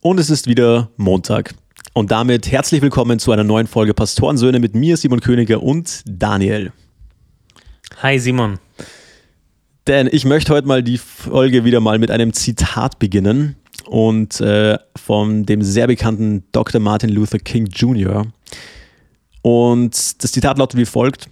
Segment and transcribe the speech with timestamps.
[0.00, 1.54] Und es ist wieder Montag.
[1.92, 6.72] Und damit herzlich willkommen zu einer neuen Folge Pastorensöhne mit mir, Simon Könige und Daniel.
[8.00, 8.60] Hi Simon.
[9.88, 13.56] Denn ich möchte heute mal die Folge wieder mal mit einem Zitat beginnen
[13.86, 16.80] und äh, von dem sehr bekannten Dr.
[16.80, 18.24] Martin Luther King Jr.
[19.42, 21.28] Und das Zitat lautet wie folgt.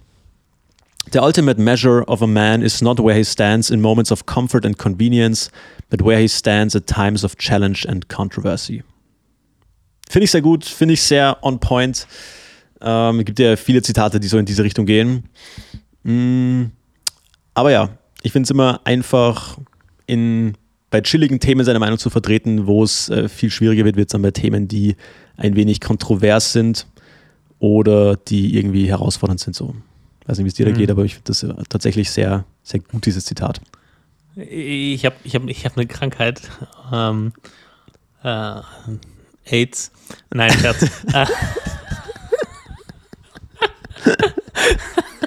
[1.13, 4.65] The ultimate measure of a man is not where he stands in moments of comfort
[4.65, 5.51] and convenience,
[5.89, 8.83] but where he stands at times of challenge and controversy.
[10.09, 12.07] Finde ich sehr gut, finde ich sehr on point.
[12.81, 15.25] Ähm, es gibt ja viele Zitate, die so in diese Richtung gehen.
[16.03, 16.67] Mm,
[17.55, 17.89] aber ja,
[18.23, 19.59] ich finde es immer einfach,
[20.07, 20.55] in,
[20.91, 24.13] bei chilligen Themen seine Meinung zu vertreten, wo es äh, viel schwieriger wird, wird es
[24.13, 24.97] dann bei Themen, die
[25.37, 26.87] ein wenig kontrovers sind
[27.59, 29.57] oder die irgendwie herausfordernd sind.
[29.57, 29.75] So.
[30.27, 30.77] Ich weiß nicht, wie es dir da Mhm.
[30.79, 33.61] geht, aber ich finde das äh, tatsächlich sehr, sehr gut, dieses Zitat.
[34.35, 36.43] Ich habe ich hab, ich hab eine Krankheit.
[36.93, 37.33] Ähm,
[38.25, 38.61] äh,
[39.45, 39.93] AIDS.
[40.35, 40.85] Nein, Scherz.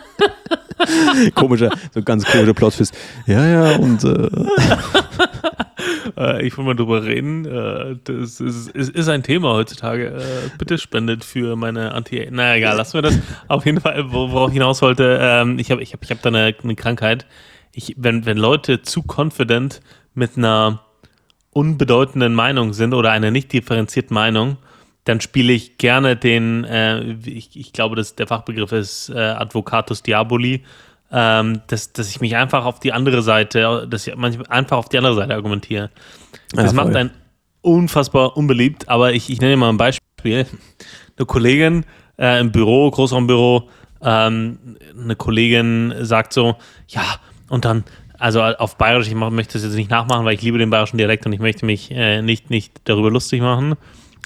[1.36, 2.94] Komischer, so ganz komischer Plotfist.
[3.28, 4.30] Ja, ja, und äh,
[6.18, 7.46] äh, ich will mal drüber reden.
[7.46, 10.08] Äh, das ist, ist, ist ein Thema heutzutage.
[10.08, 13.20] Äh, bitte spendet für meine anti Na egal, lassen wir das.
[13.48, 16.22] Auf jeden Fall, wo- worauf ich hinaus wollte, ähm, ich habe ich hab, ich hab
[16.22, 17.26] da eine, eine Krankheit.
[17.72, 19.82] Ich, wenn, wenn Leute zu confident
[20.14, 20.82] mit einer
[21.52, 24.58] unbedeutenden Meinung sind oder einer nicht differenzierten Meinung,
[25.10, 30.04] dann spiele ich gerne den, äh, ich, ich glaube, dass der Fachbegriff ist äh, Advocatus
[30.04, 30.64] Diaboli,
[31.12, 34.88] ähm, dass, dass ich mich einfach auf die andere Seite, dass ich manchmal einfach auf
[34.88, 35.90] die andere Seite argumentiere.
[36.56, 36.98] Ja, Das macht voll.
[36.98, 37.12] einen
[37.62, 40.46] unfassbar unbeliebt, aber ich, ich nenne mal ein Beispiel.
[41.18, 41.86] Eine Kollegin
[42.20, 43.68] äh, im Büro, Großraumbüro,
[44.04, 46.56] ähm, eine Kollegin sagt so,
[46.88, 47.02] ja,
[47.50, 47.84] und dann,
[48.20, 50.98] also auf Bayerisch, ich mach, möchte das jetzt nicht nachmachen, weil ich liebe den bayerischen
[50.98, 53.76] Dialekt und ich möchte mich äh, nicht, nicht darüber lustig machen.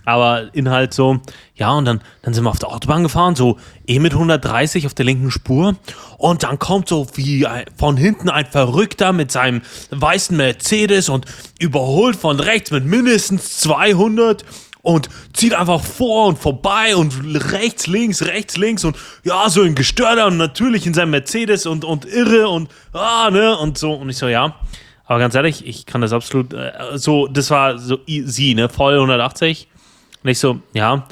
[0.05, 1.22] Aber Inhalt so,
[1.55, 4.94] ja, und dann, dann sind wir auf der Autobahn gefahren, so eh mit 130 auf
[4.94, 5.75] der linken Spur.
[6.17, 11.25] Und dann kommt so wie ein, von hinten ein Verrückter mit seinem weißen Mercedes und
[11.59, 14.44] überholt von rechts mit mindestens 200
[14.81, 17.13] und zieht einfach vor und vorbei und
[17.53, 21.85] rechts, links, rechts, links und ja, so ein Gestörter und natürlich in seinem Mercedes und,
[21.85, 23.94] und irre und ah, ne, und so.
[23.94, 24.56] Und ich so, ja.
[25.06, 28.95] Aber ganz ehrlich, ich kann das absolut, äh, so, das war so sie, ne, voll
[28.95, 29.69] 180.
[30.23, 31.06] Und ich so, ja,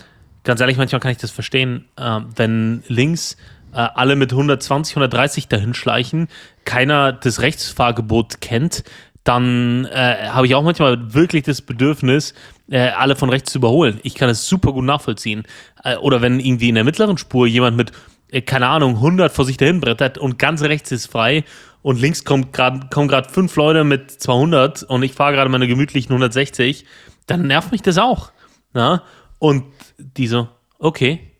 [0.44, 3.38] ganz ehrlich, manchmal kann ich das verstehen, äh, wenn links
[3.74, 6.28] äh, alle mit 120, 130 dahin schleichen,
[6.66, 8.84] keiner das Rechtsfahrgebot kennt,
[9.24, 12.34] dann äh, habe ich auch manchmal wirklich das Bedürfnis,
[12.70, 14.00] äh, alle von rechts zu überholen.
[14.04, 15.44] Ich kann es super gut nachvollziehen.
[15.84, 17.92] Äh, oder wenn irgendwie in der mittleren Spur jemand mit,
[18.32, 21.44] äh, keine Ahnung, 100 vor sich dahin brettert und ganz rechts ist frei
[21.84, 25.68] und links kommt grad, kommen gerade fünf Leute mit 200 und ich fahre gerade meine
[25.68, 26.86] gemütlichen 160,
[27.28, 28.32] dann nervt mich das auch.
[28.74, 29.04] Na?
[29.40, 29.66] Und
[29.98, 30.48] die so,
[30.80, 31.32] okay,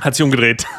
[0.00, 0.66] hat sich umgedreht.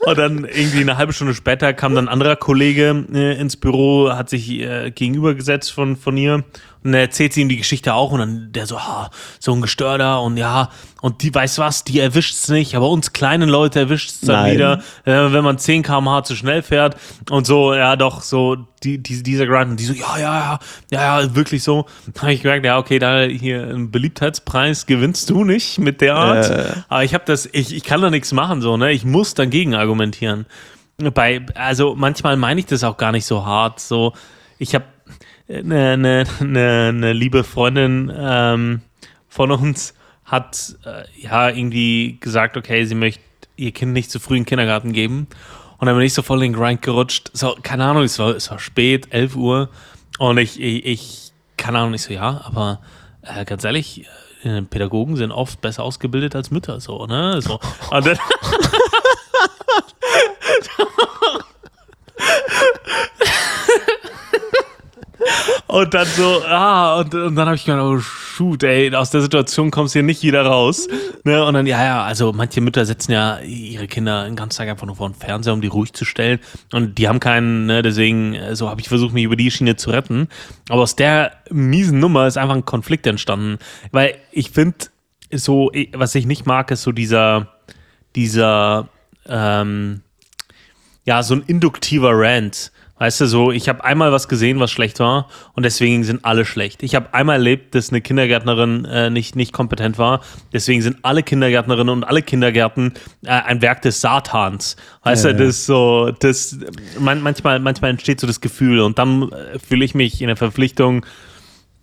[0.00, 4.10] Und dann irgendwie eine halbe Stunde später kam dann ein anderer Kollege äh, ins Büro,
[4.10, 6.42] hat sich äh, gegenübergesetzt von, von ihr
[6.82, 9.60] und er erzählt sie ihm die Geschichte auch und dann der so, ah, so ein
[9.60, 10.70] Gestörter und ja,
[11.02, 14.54] und die, weißt was, die erwischt's nicht, aber uns kleinen Leute erwischt's dann Nein.
[14.54, 16.96] wieder, äh, wenn man 10 km/h zu schnell fährt
[17.30, 20.58] und so, ja doch, so die, die, dieser Grind und die so, ja, ja, ja,
[20.90, 21.86] ja, ja, wirklich so.
[22.14, 26.16] Da habe ich gemerkt, ja, okay, da hier einen Beliebtheitspreis gewinnst du nicht mit der
[26.16, 26.50] Art.
[26.50, 26.64] Äh.
[26.88, 28.92] Aber ich habe das, ich, ich kann da nichts machen, so, ne?
[28.92, 30.46] Ich muss dagegen argumentieren.
[31.14, 33.80] Bei, also manchmal meine ich das auch gar nicht so hart.
[33.80, 34.12] So,
[34.58, 34.84] ich habe
[35.50, 38.82] eine, eine, eine, liebe Freundin ähm,
[39.28, 39.94] von uns
[40.24, 43.20] hat äh, ja irgendwie gesagt, okay, sie möchte
[43.56, 45.26] ihr Kind nicht zu früh in den Kindergarten geben.
[45.78, 47.30] Und dann bin ich so voll in den Grind gerutscht.
[47.32, 49.70] So, keine Ahnung, es war, es war spät, 11 Uhr.
[50.18, 52.80] Und ich, ich, ich keine Ahnung, ich so, ja, aber
[53.22, 54.06] äh, ganz ehrlich,
[54.42, 57.40] äh, Pädagogen sind oft besser ausgebildet als Mütter, so, ne?
[57.42, 57.60] So.
[57.90, 58.18] Und dann,
[65.70, 69.20] Und dann so, ah, und, und dann habe ich gedacht, oh shoot, ey, aus der
[69.20, 70.88] Situation kommst hier nicht wieder raus.
[71.22, 71.44] Ne?
[71.44, 74.88] Und dann, ja, ja, also manche Mütter setzen ja ihre Kinder den ganzen Tag einfach
[74.88, 76.40] nur vor den Fernseher, um die ruhig zu stellen.
[76.72, 79.90] Und die haben keinen, ne, deswegen, so habe ich versucht, mich über die Schiene zu
[79.90, 80.26] retten.
[80.68, 83.58] Aber aus der miesen Nummer ist einfach ein Konflikt entstanden.
[83.92, 84.86] Weil ich finde,
[85.30, 87.46] so, was ich nicht mag, ist so dieser,
[88.16, 88.88] dieser,
[89.28, 90.00] ähm,
[91.04, 92.72] ja, so ein induktiver Rant.
[93.00, 96.44] Weißt du, so, ich habe einmal was gesehen, was schlecht war und deswegen sind alle
[96.44, 96.82] schlecht.
[96.82, 100.20] Ich habe einmal erlebt, dass eine Kindergärtnerin äh, nicht, nicht kompetent war,
[100.52, 102.92] deswegen sind alle Kindergärtnerinnen und alle Kindergärten
[103.24, 104.76] äh, ein Werk des Satans.
[105.02, 106.58] Weißt Ja, du, das so, das,
[106.98, 110.36] man, manchmal, manchmal entsteht so das Gefühl und dann äh, fühle ich mich in der
[110.36, 111.06] Verpflichtung,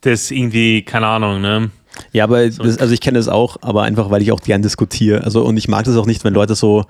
[0.01, 1.71] das irgendwie, keine Ahnung, ne?
[2.11, 5.23] Ja, aber das, also ich kenne das auch, aber einfach, weil ich auch gern diskutiere.
[5.23, 6.85] Also und ich mag das auch nicht, wenn Leute so,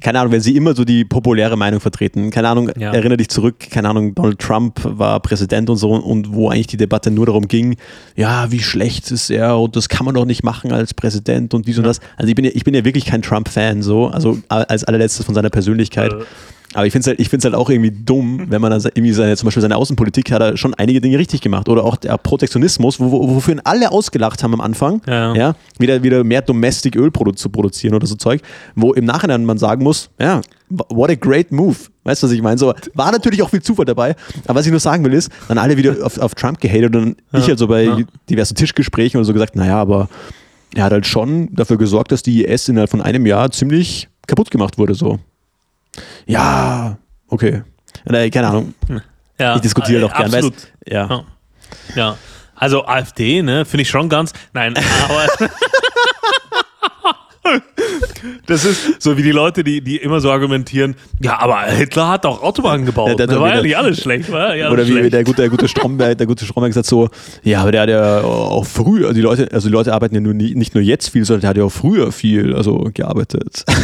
[0.00, 2.30] keine Ahnung, wenn sie immer so die populäre Meinung vertreten.
[2.30, 2.92] Keine Ahnung, Ja.
[2.92, 6.76] erinnere dich zurück, keine Ahnung, Donald Trump war Präsident und so und wo eigentlich die
[6.76, 7.76] Debatte nur darum ging,
[8.16, 11.66] ja, wie schlecht ist er und das kann man doch nicht machen als Präsident und
[11.66, 12.00] dies und das.
[12.16, 15.34] Also ich bin ja, ich bin ja wirklich kein Trump-Fan, so, also als allerletztes von
[15.34, 16.12] seiner Persönlichkeit.
[16.12, 16.16] Äh.
[16.74, 19.34] Aber ich finde es halt, ich halt auch irgendwie dumm, wenn man dann irgendwie seine,
[19.36, 21.68] zum Beispiel seine Außenpolitik hat er schon einige Dinge richtig gemacht.
[21.68, 25.00] Oder auch der Protektionismus, wo, wo, wofür ihn alle ausgelacht haben am Anfang.
[25.06, 25.34] Ja.
[25.34, 28.42] Ja, wieder, wieder mehr Domestic Öl zu produzieren oder so Zeug,
[28.74, 31.76] wo im Nachhinein man sagen muss, ja, what a great move.
[32.04, 32.58] Weißt du, was ich meine?
[32.58, 34.14] So, war natürlich auch viel Zufall dabei.
[34.44, 37.16] Aber was ich nur sagen will, ist, dann alle wieder auf, auf Trump gehatet und
[37.32, 37.98] ich halt so bei ja.
[38.28, 40.08] diversen Tischgesprächen oder so gesagt, naja, aber
[40.74, 44.50] er hat halt schon dafür gesorgt, dass die IS innerhalb von einem Jahr ziemlich kaputt
[44.50, 45.18] gemacht wurde, so.
[46.26, 46.98] Ja,
[47.28, 47.62] okay.
[48.04, 48.74] Äh, keine Ahnung.
[49.38, 50.26] Ja, Ich diskutiere äh, doch gern.
[50.26, 50.54] Absolut.
[50.54, 51.06] Weißt, ja.
[51.08, 51.24] Ja.
[51.94, 52.16] ja.
[52.54, 54.32] Also AfD, ne, finde ich schon ganz.
[54.52, 55.48] Nein, aber.
[58.46, 62.26] Das ist so wie die Leute, die, die immer so argumentieren, ja, aber Hitler hat
[62.26, 63.08] auch Autobahnen gebaut.
[63.08, 63.32] Ja, der ne?
[63.34, 65.12] hat war ja nicht alles schlecht, war ja Oder wie schlecht.
[65.12, 67.08] der gute, der gute Stromberg, der gute Stromberg sagt so,
[67.42, 70.34] ja, aber der hat ja auch früher, die Leute, also die Leute arbeiten ja nur
[70.34, 73.64] nie, nicht nur jetzt viel, sondern der hat ja auch früher viel, also gearbeitet.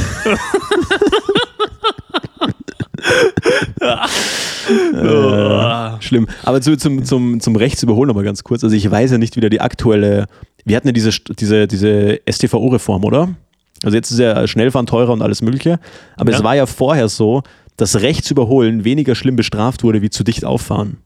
[6.00, 6.26] Schlimm.
[6.43, 8.64] Aber zu, zum, zum, zum Rechtsüberholen nochmal ganz kurz.
[8.64, 10.26] Also ich weiß ja nicht wieder die aktuelle,
[10.64, 13.35] wir hatten ja diese, diese, diese STVO-Reform, oder?
[13.82, 15.79] Also jetzt ist ja Schnellfahren teurer und alles mögliche.
[16.17, 16.38] Aber Ja.
[16.38, 17.43] es war ja vorher so,
[17.76, 20.99] dass Rechtsüberholen weniger schlimm bestraft wurde, wie zu dicht auffahren.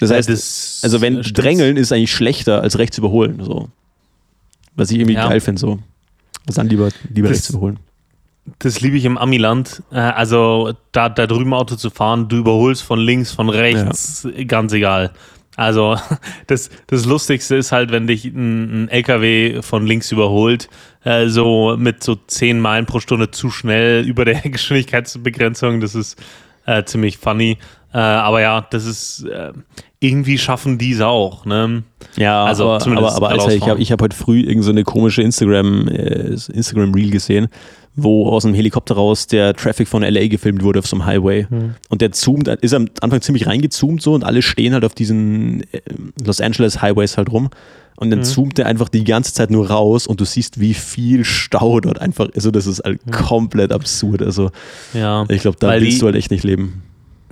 [0.00, 1.44] Das Ja, heißt, das- also wenn das stimmt.
[1.44, 3.40] Drängeln ist eigentlich schlechter als rechts überholen.
[3.42, 3.68] So.
[4.74, 5.28] Was ich irgendwie Ja.
[5.28, 5.60] geil finde.
[5.60, 5.78] So.
[6.46, 7.78] Also dann lieber, lieber Das- rechts überholen.
[8.58, 9.82] Das liebe ich im Amiland.
[9.92, 14.72] Äh, also da, da drüben Auto zu fahren, du überholst von links, von rechts, ganz
[14.72, 15.12] egal.
[15.56, 15.96] Also
[16.46, 20.68] das, das Lustigste ist halt, wenn dich ein, ein LKW von links überholt,
[21.04, 25.80] äh, so mit so 10 Meilen pro Stunde zu schnell über der Geschwindigkeitsbegrenzung.
[25.80, 26.20] Das ist
[26.66, 27.58] äh, ziemlich funny.
[27.92, 29.52] Äh, aber ja, das ist äh,
[30.02, 31.44] irgendwie schaffen die es auch.
[31.46, 31.82] Ne?
[32.16, 34.70] Ja, Also aber, zumindest aber, aber Alter, ich habe ich hab heute früh irgendeine so
[34.70, 37.48] eine komische Instagram, äh, Instagram Reel gesehen,
[37.94, 41.46] wo aus einem Helikopter raus der Traffic von LA gefilmt wurde auf so einem Highway.
[41.88, 45.62] Und der zoomt, ist am Anfang ziemlich reingezoomt so und alle stehen halt auf diesen
[45.72, 45.80] äh,
[46.24, 47.50] Los Angeles Highways halt rum.
[47.96, 51.24] Und dann zoomt er einfach die ganze Zeit nur raus und du siehst, wie viel
[51.24, 52.36] Stau dort einfach ist.
[52.36, 54.22] Also das ist halt komplett absurd.
[54.22, 54.50] Also
[54.94, 56.82] Ja, ich glaube, da Weil willst die- du halt echt nicht leben.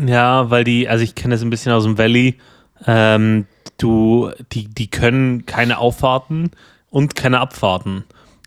[0.06, 2.37] Ja, weil die, also ich kenne das ein bisschen aus dem Valley.
[2.86, 3.46] Ähm,
[3.78, 6.50] du, die, die können keine Auffahrten
[6.90, 8.04] und keine Abfahrten.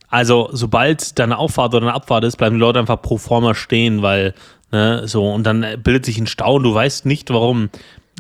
[0.10, 3.56] Also, sobald da eine Auffahrt oder eine Abfahrt ist, bleiben die Leute einfach pro forma
[3.56, 4.36] stehen, weil,
[4.72, 7.70] ne, so, und dann bildet sich ein Stau und du weißt nicht warum.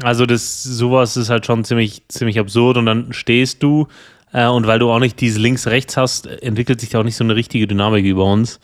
[0.01, 3.87] Also, das, sowas ist halt schon ziemlich, ziemlich absurd und dann stehst du
[4.33, 7.23] äh, und weil du auch nicht diese links-rechts hast, entwickelt sich da auch nicht so
[7.23, 8.59] eine richtige Dynamik über uns.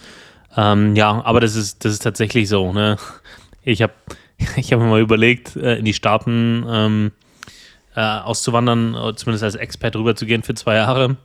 [0.58, 2.98] Ähm, ja, aber das ist, das ist tatsächlich so, ne.
[3.64, 3.94] Ich habe
[4.58, 7.12] ich hab mir mal überlegt, äh, in die Staaten ähm,
[7.96, 11.18] äh, auszuwandern, äh, zumindest als Expert rüberzugehen für zwei Jahre.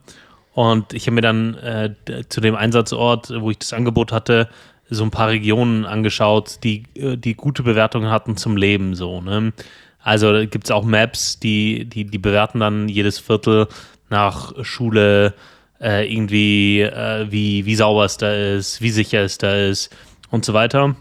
[0.52, 1.94] Und ich habe mir dann äh,
[2.28, 4.49] zu dem Einsatzort, wo ich das Angebot hatte,
[4.90, 8.94] so ein paar Regionen angeschaut, die, äh, die gute Bewertungen hatten zum Leben.
[8.94, 9.52] So, ne?
[10.00, 13.69] Also gibt es auch Maps, die, die, die bewerten dann jedes Viertel
[14.10, 15.34] nach Schule,
[15.81, 19.94] äh, irgendwie, äh, wie, wie sauber es da ist, wie sicher es da ist
[20.31, 20.94] und so weiter.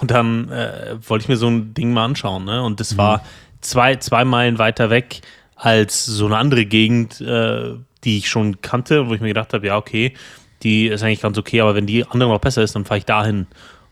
[0.00, 2.44] Und dann äh, wollte ich mir so ein Ding mal anschauen.
[2.44, 2.62] Ne?
[2.62, 3.22] Und das war
[3.64, 5.22] zwei, zwei Meilen weiter weg
[5.56, 9.66] als so eine andere Gegend, äh, die ich schon kannte, wo ich mir gedacht habe,
[9.66, 10.14] ja, okay,
[10.62, 13.04] die ist eigentlich ganz okay, aber wenn die andere noch besser ist, dann fahre ich
[13.04, 13.46] dahin.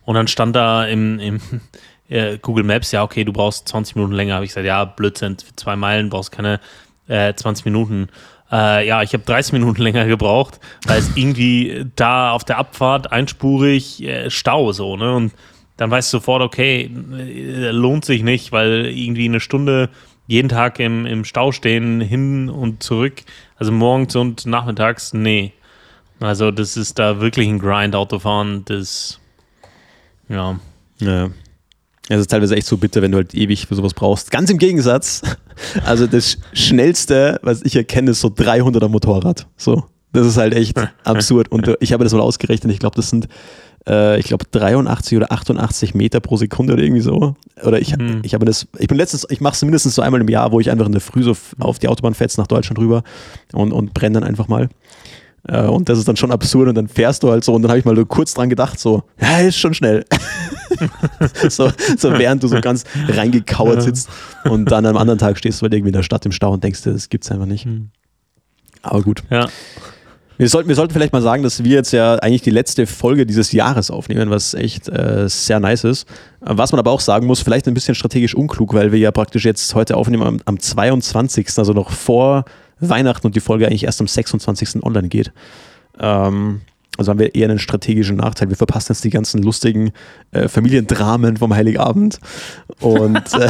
[0.05, 1.41] Und dann stand da im, im
[2.09, 4.35] äh, Google Maps, ja, okay, du brauchst 20 Minuten länger.
[4.35, 6.61] Habe ich gesagt, ja, Blödsinn, für zwei Meilen brauchst keine
[7.09, 8.09] äh, 20 Minuten.
[8.51, 13.13] Äh, ja, ich habe 30 Minuten länger gebraucht, weil es irgendwie da auf der Abfahrt
[13.13, 15.15] einspurig äh, Stau so, ne?
[15.15, 15.33] Und
[15.83, 19.91] dann weißt du sofort, okay, äh, lohnt sich nicht, weil irgendwie eine Stunde
[20.29, 23.25] jeden Tag im, im Stau stehen, hin und zurück,
[23.57, 25.53] also morgens und nachmittags, nee.
[26.21, 29.19] Also das ist da wirklich ein Grind, Autofahren, das,
[30.29, 30.61] ja.
[31.01, 31.31] Ja.
[32.09, 34.31] Es ist teilweise echt so bitter, wenn du halt ewig für sowas brauchst.
[34.31, 35.23] Ganz im Gegensatz.
[35.85, 39.47] Also das schnellste, was ich erkenne, ist so 300er Motorrad.
[39.57, 39.85] So.
[40.13, 41.53] Das ist halt echt absurd.
[41.53, 42.73] Und ich habe das mal ausgerechnet.
[42.73, 43.29] Ich glaube, das sind,
[43.89, 47.35] äh, ich glaube, 83 oder 88 Meter pro Sekunde oder irgendwie so.
[47.65, 48.21] Oder ich, Hm.
[48.23, 50.61] ich habe das, ich bin letztens, ich mache es mindestens so einmal im Jahr, wo
[50.61, 53.03] ich einfach in der Früh so f- auf die Autobahn fetz nach Deutschland rüber
[53.53, 54.69] und, und brenne dann einfach mal.
[55.49, 57.71] Äh, und das ist dann schon absurd und dann fährst du halt so und dann
[57.71, 60.05] habe ich mal so kurz dran gedacht, so, ja, ist schon schnell.
[61.49, 64.09] so, so während du so ganz reingekauert sitzt
[64.45, 66.63] und dann am anderen Tag stehst du halt irgendwie in der Stadt im Stau und
[66.63, 67.67] denkst, das gibt's einfach nicht.
[68.83, 69.23] Aber gut.
[69.31, 69.49] Ja.
[70.43, 73.27] Wir sollten, wir sollten vielleicht mal sagen, dass wir jetzt ja eigentlich die letzte Folge
[73.27, 76.09] dieses Jahres aufnehmen, was echt äh, sehr nice ist.
[76.41, 79.45] Was man aber auch sagen muss, vielleicht ein bisschen strategisch unklug, weil wir ja praktisch
[79.45, 82.45] jetzt heute aufnehmen am, am 22., also noch vor
[82.81, 84.83] Weihnachten und die Folge eigentlich erst am 26.
[84.83, 85.31] online geht.
[86.01, 86.63] Ähm,
[86.99, 88.49] also haben wir eher einen strategischen Nachteil.
[88.49, 89.93] Wir verpassen jetzt die ganzen lustigen
[90.33, 92.19] äh, Familiendramen vom Heiligabend.
[92.81, 93.49] Und äh,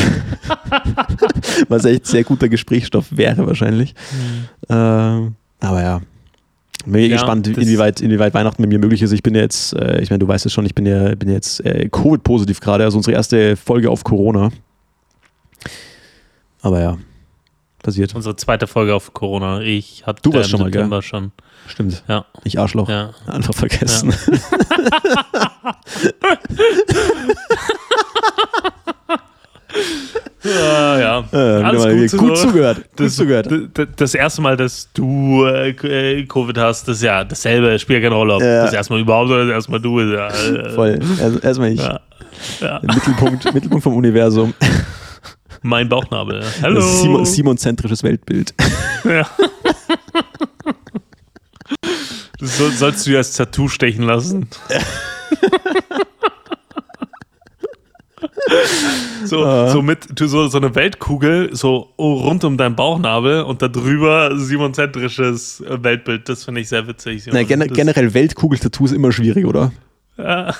[1.71, 3.95] was echt sehr guter Gesprächsstoff wäre wahrscheinlich.
[4.69, 4.75] Mhm.
[4.77, 6.03] Äh, aber ja.
[6.85, 9.13] Bin ja, gespannt, inwieweit, inwieweit Weihnachten mit mir möglich ist.
[9.13, 11.65] Ich bin jetzt, äh, ich meine, du weißt es schon, ich bin ja, bin jetzt
[11.65, 14.51] äh, Covid-positiv gerade, also unsere erste Folge auf Corona.
[16.61, 16.99] Aber ja,
[17.83, 18.15] passiert.
[18.15, 19.61] Unsere zweite Folge auf Corona.
[19.61, 21.03] Ich hatte du warst schon mal, gell?
[21.03, 21.33] schon.
[21.67, 22.03] Stimmt.
[22.09, 22.25] Ja.
[22.45, 22.89] Ich Arschloch.
[22.89, 23.11] Ja.
[23.27, 24.13] Einfach vergessen.
[24.13, 25.77] Ja,
[30.45, 31.25] ja.
[31.33, 32.77] Äh, Alles gut, gut, gut, gut zugehört.
[32.77, 33.49] Gut Das, zugehört.
[33.97, 38.17] das, erste Mal, dass du äh, Covid hast, das ist ja dasselbe, spielt ja keine
[38.17, 38.65] Rolle, ob Ja.
[38.65, 40.01] das erste Mal überhaupt oder das erste Mal du.
[40.01, 40.99] Ja, äh, Voll.
[41.43, 41.81] Erstmal ich.
[41.81, 42.01] Ja.
[42.61, 42.81] Ja.
[42.83, 44.53] Mittelpunkt, Mittelpunkt vom Universum.
[45.63, 46.43] Mein Bauchnabel.
[46.61, 46.81] Hallo.
[46.81, 48.53] Simon, Simon-zentrisches Weltbild.
[49.05, 49.27] Ja.
[52.41, 54.49] Das soll, sollst du dir als Tattoo stechen lassen.
[59.25, 59.69] So, Ah.
[59.69, 65.63] so mit so, so eine Weltkugel so rund um deinen Bauchnabel und da drüber simozentrisches
[65.69, 66.29] Weltbild.
[66.29, 67.23] Das finde ich sehr witzig.
[67.31, 69.71] Na, gene das, generell Weltkugel-Tattoo ist immer schwierig, oder?
[70.19, 70.53] ja,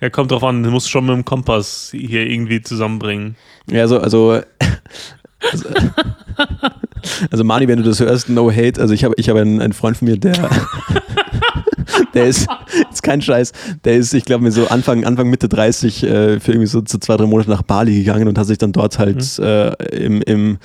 [0.00, 0.64] ja, kommt drauf an.
[0.64, 3.36] Du musst schon mit dem Kompass hier irgendwie zusammenbringen.
[3.70, 4.40] Ja, also, also,
[5.52, 5.68] also,
[7.30, 8.80] also Mani, wenn du das hörst, no hate.
[8.80, 10.34] Also ich habe ich hab einen, einen Freund von mir, der,
[12.14, 12.46] der ist,
[12.90, 13.52] ist kein Scheiß,
[13.84, 16.98] der ist, ich glaube, mir so Anfang, Anfang Mitte 30 äh, für irgendwie so, so
[16.98, 20.58] zwei, drei Monate nach Bali gegangen und hat sich dann dort halt äh, im, im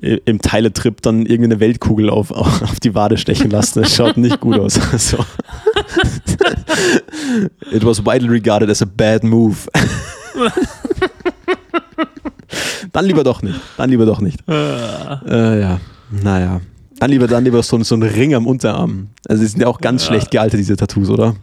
[0.00, 3.82] im Teiletrip dann irgendwie eine Weltkugel auf, auf die Wade stechen lassen.
[3.82, 4.78] Das schaut nicht gut aus.
[4.92, 5.18] Also.
[7.72, 9.56] It was widely regarded as a bad move.
[12.92, 13.60] Dann lieber doch nicht.
[13.76, 14.40] Dann lieber doch nicht.
[14.48, 16.60] Äh, ja, naja.
[17.00, 19.08] Dann lieber, dann lieber so, ein- so ein Ring am Unterarm.
[19.28, 20.08] Also die sind ja auch ganz Ja.
[20.08, 21.36] schlecht gealtert, diese Tattoos, oder?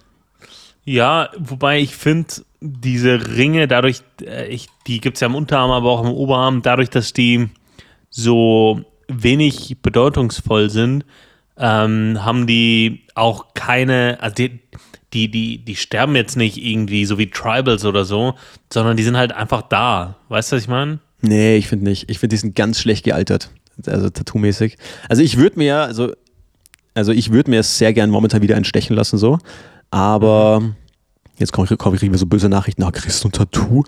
[0.83, 2.27] Ja, wobei ich finde,
[2.62, 6.62] diese Ringe, dadurch, äh, ich, die gibt es ja am Unterarm, aber auch am Oberarm,
[6.62, 7.50] dadurch, dass die
[8.09, 11.05] so wenig bedeutungsvoll sind,
[11.57, 14.59] ähm, haben die auch keine, also die,
[15.13, 18.35] die, die, die sterben jetzt nicht irgendwie so wie Tribals oder so,
[18.71, 20.17] sondern die sind halt einfach da.
[20.29, 21.00] Weißt du, was ich meine?
[21.21, 22.09] Nee, ich finde nicht.
[22.09, 23.50] Ich finde, die sind ganz schlecht gealtert.
[23.86, 24.77] Also tattoo-mäßig.
[25.10, 26.13] Also ich würde mir, also,
[26.94, 29.39] also ich würde mir sehr gern momentan wieder entstechen lassen, so.
[29.91, 30.62] Aber
[31.38, 32.82] jetzt komme ich, komm, ich wir so böse Nachrichten.
[32.82, 33.84] Na, kriegst du ein Tattoo?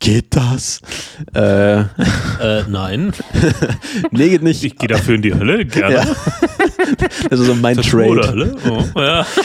[0.00, 0.80] Geht das?
[1.32, 1.84] Äh, Äh,
[2.68, 3.12] nein.
[4.10, 4.64] nee, geht nicht.
[4.64, 5.94] Ich gehe dafür in die Hölle, gerne.
[5.94, 6.06] Ja.
[7.30, 8.32] Das ist so mein Tattoo oder Trade.
[8.32, 8.56] Hölle?
[8.68, 9.24] Oh, ja.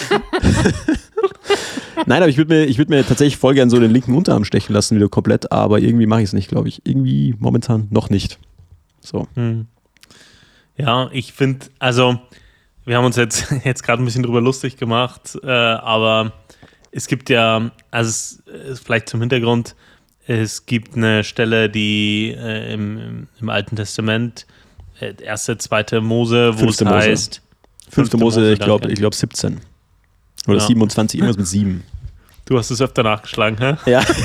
[2.05, 4.46] Nein, aber ich würde mir, ich würd mir tatsächlich voll gern so den linken Unterarm
[4.46, 6.81] stechen lassen, wieder komplett, aber irgendwie mache ich es nicht, glaube ich.
[6.86, 8.39] Irgendwie momentan noch nicht.
[9.07, 9.27] So.
[9.35, 9.67] Hm.
[10.75, 12.19] Ja, ich finde, also
[12.85, 16.33] wir haben uns jetzt, jetzt gerade ein bisschen drüber lustig gemacht, äh, aber
[16.91, 19.75] es gibt ja, also es, es vielleicht zum Hintergrund,
[20.25, 24.45] es gibt eine Stelle, die äh, im, im, Alten Testament,
[24.99, 27.07] äh, erste, zweite Mose, wo Fünfte es Mose.
[27.07, 27.41] heißt,
[27.89, 29.61] Fünfte Mose, ich glaube ich glaub 17.
[30.47, 30.65] Oder Ja.
[30.65, 31.83] 27, irgendwas mit 7.
[32.45, 33.89] du hast es öfter nachgeschlagen, hä?
[33.89, 34.03] Ja.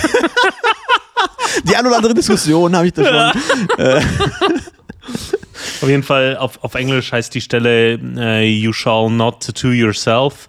[1.64, 4.62] Die ein oder andere Diskussion habe ich da schon.
[5.82, 10.48] Auf jeden Fall, auf, auf Englisch heißt die Stelle äh, You shall not tattoo yourself.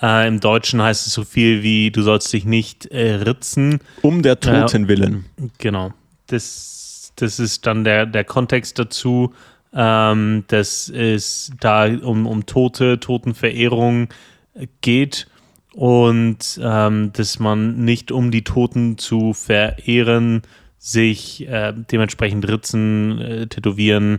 [0.00, 3.80] Äh, Im Deutschen heißt es so viel wie Du sollst dich nicht äh, ritzen.
[4.02, 5.26] Um der Toten willen.
[5.58, 5.92] Genau.
[6.28, 9.34] Das, das ist dann der, der Kontext dazu.
[9.72, 14.08] Ähm, dass es da um, um Tote, Totenverehrung
[14.54, 15.28] äh, geht
[15.74, 20.42] und ähm, dass man nicht um die Toten zu verehren,
[20.78, 24.18] sich äh, dementsprechend ritzen, äh, tätowieren,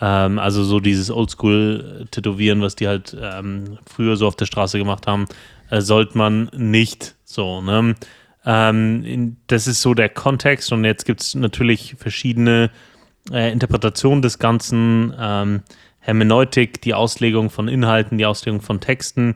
[0.00, 5.06] ähm, also so dieses Oldschool-Tätowieren, was die halt ähm, früher so auf der Straße gemacht
[5.06, 5.26] haben,
[5.70, 7.94] äh, sollte man nicht so, ne?
[8.44, 12.70] Ähm, in, das ist so der Kontext und jetzt gibt es natürlich verschiedene
[13.32, 15.62] äh, Interpretationen des Ganzen, ähm,
[16.06, 19.34] Hermeneutik, die Auslegung von Inhalten, die Auslegung von Texten.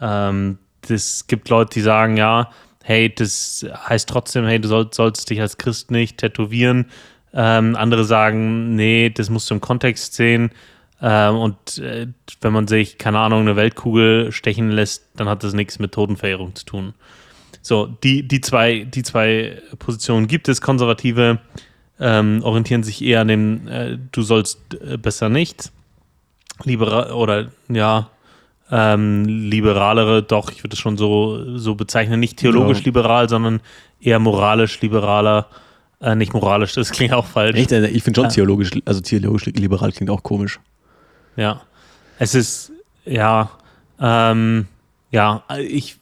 [0.00, 2.50] Ähm, das gibt Leute, die sagen, ja,
[2.82, 6.86] hey, das heißt trotzdem, hey, du soll, sollst dich als Christ nicht tätowieren.
[7.34, 10.50] Ähm, andere sagen, nee, das musst du im Kontext sehen.
[11.00, 12.08] Ähm, und äh,
[12.40, 16.54] wenn man sich, keine Ahnung, eine Weltkugel stechen lässt, dann hat das nichts mit Totenverehrung
[16.54, 16.94] zu tun.
[17.62, 20.60] So, die, die, zwei, die zwei Positionen gibt es.
[20.60, 21.38] Konservative
[22.00, 25.70] ähm, orientieren sich eher an dem, äh, du sollst äh, besser nicht.
[26.64, 28.10] Liberal oder ja,
[28.70, 32.84] ähm, liberalere, doch, ich würde es schon so, so bezeichnen, nicht theologisch ja.
[32.84, 33.60] liberal, sondern
[34.00, 35.46] eher moralisch liberaler.
[36.00, 37.56] Äh, nicht moralisch, das klingt auch falsch.
[37.56, 37.72] Echt?
[37.72, 40.60] Also ich finde schon theologisch, also theologisch liberal klingt auch komisch.
[41.36, 41.62] Ja.
[42.18, 42.72] Es ist,
[43.04, 43.50] ja,
[44.00, 44.66] ähm,
[45.10, 45.96] ja, ich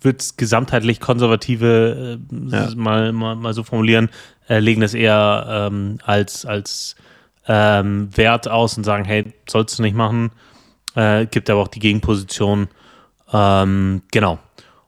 [0.00, 2.70] würde es gesamtheitlich konservative äh, ja.
[2.74, 4.10] mal, mal, mal, so formulieren,
[4.48, 6.96] äh, legen das eher ähm, als, als
[7.46, 10.30] ähm, Wert aus und sagen, hey, sollst du nicht machen.
[10.94, 12.68] Äh, gibt aber auch die Gegenposition.
[13.32, 14.38] Ähm, genau.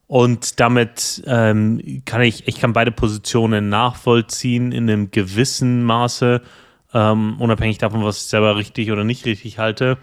[0.07, 6.43] Und damit ähm, kann ich, ich kann beide Positionen nachvollziehen in einem gewissen Maße,
[6.95, 9.99] ähm, unabhängig davon, was ich selber richtig oder nicht richtig halte.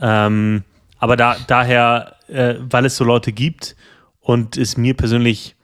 [0.00, 0.64] Ähm,
[0.98, 3.74] aber da, daher, äh, weil es so Leute gibt
[4.20, 5.56] und es mir persönlich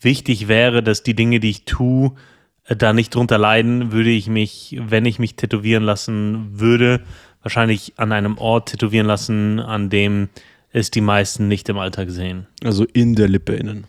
[0.00, 2.12] wichtig wäre, dass die Dinge, die ich tue,
[2.64, 7.02] äh, da nicht drunter leiden, würde ich mich, wenn ich mich tätowieren lassen würde,
[7.42, 10.28] wahrscheinlich an einem Ort tätowieren lassen, an dem
[10.72, 12.46] es die meisten nicht im Alltag sehen.
[12.62, 13.86] Also in der Lippe innen.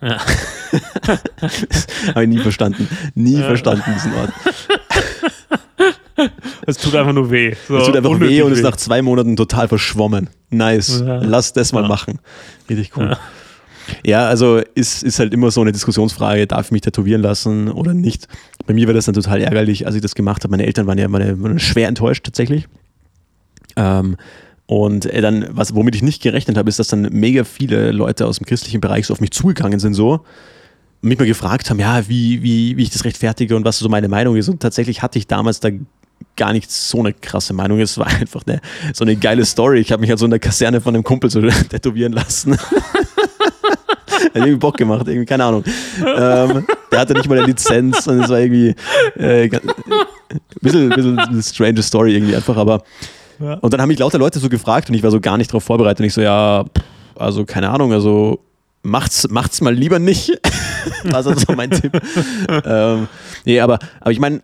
[0.00, 0.18] Ja.
[2.08, 2.88] Habe ich nie verstanden.
[3.14, 3.46] Nie ja.
[3.46, 4.32] verstanden, diesen Ort.
[6.66, 7.54] Es tut einfach nur weh.
[7.66, 10.28] So, es tut einfach weh und ist nach zwei Monaten total verschwommen.
[10.50, 11.02] Nice.
[11.04, 11.16] Ja.
[11.16, 11.88] Lass das mal ja.
[11.88, 12.18] machen.
[12.68, 13.06] Richtig cool.
[13.10, 13.18] Ja.
[14.04, 17.94] Ja, also ist, ist halt immer so eine Diskussionsfrage, darf ich mich tätowieren lassen oder
[17.94, 18.28] nicht.
[18.66, 20.52] Bei mir war das dann total ärgerlich, als ich das gemacht habe.
[20.52, 22.68] Meine Eltern waren ja meine, schwer enttäuscht tatsächlich.
[23.76, 24.16] Ähm,
[24.70, 28.24] und äh, dann, was, womit ich nicht gerechnet habe, ist, dass dann mega viele Leute
[28.24, 30.12] aus dem christlichen Bereich so auf mich zugegangen sind so
[31.02, 33.88] und mich mal gefragt haben, ja, wie, wie, wie ich das rechtfertige und was so
[33.88, 34.48] meine Meinung ist.
[34.48, 35.70] Und tatsächlich hatte ich damals da
[36.36, 37.80] gar nicht so eine krasse Meinung.
[37.80, 38.60] Es war einfach eine,
[38.94, 39.80] so eine geile Story.
[39.80, 42.56] Ich habe mich halt so in der Kaserne von einem Kumpel so tätowieren lassen.
[44.06, 45.64] Hat irgendwie Bock gemacht, irgendwie, keine Ahnung.
[45.98, 48.76] Ähm, der hatte nicht mal eine Lizenz und es war irgendwie
[49.16, 49.60] äh, ein
[50.60, 52.84] bisschen, bisschen eine strange Story irgendwie einfach, aber
[53.40, 53.54] ja.
[53.54, 55.64] und dann haben mich lauter Leute so gefragt und ich war so gar nicht darauf
[55.64, 56.64] vorbereitet und ich so, ja,
[57.16, 58.40] also keine Ahnung, also
[58.82, 60.30] macht's, macht's mal lieber nicht.
[61.04, 62.00] war so mein Tipp.
[62.64, 63.08] ähm,
[63.44, 64.42] nee, aber, aber ich meine,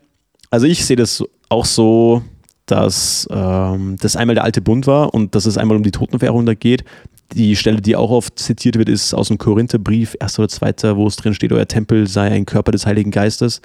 [0.51, 2.23] also ich sehe das auch so,
[2.66, 6.47] dass ähm, das einmal der alte Bund war und dass es einmal um die Totenverheerung
[6.47, 6.85] da geht.
[7.33, 11.07] Die Stelle, die auch oft zitiert wird, ist aus dem Korintherbrief, erster oder zweiter, wo
[11.07, 13.61] es drin steht, euer Tempel sei ein Körper des Heiligen Geistes.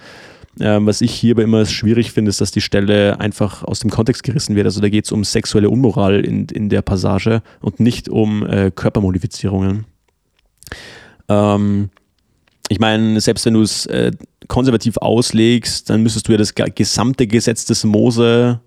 [0.60, 4.24] Ähm, was ich hierbei immer schwierig finde, ist, dass die Stelle einfach aus dem Kontext
[4.24, 4.66] gerissen wird.
[4.66, 8.72] Also da geht es um sexuelle Unmoral in, in der Passage und nicht um äh,
[8.72, 9.86] Körpermodifizierungen.
[11.30, 11.90] Ähm,
[12.68, 14.12] ich meine, selbst wenn du es äh,
[14.48, 18.60] konservativ auslegst, dann müsstest du ja das gesamte Gesetz des Mose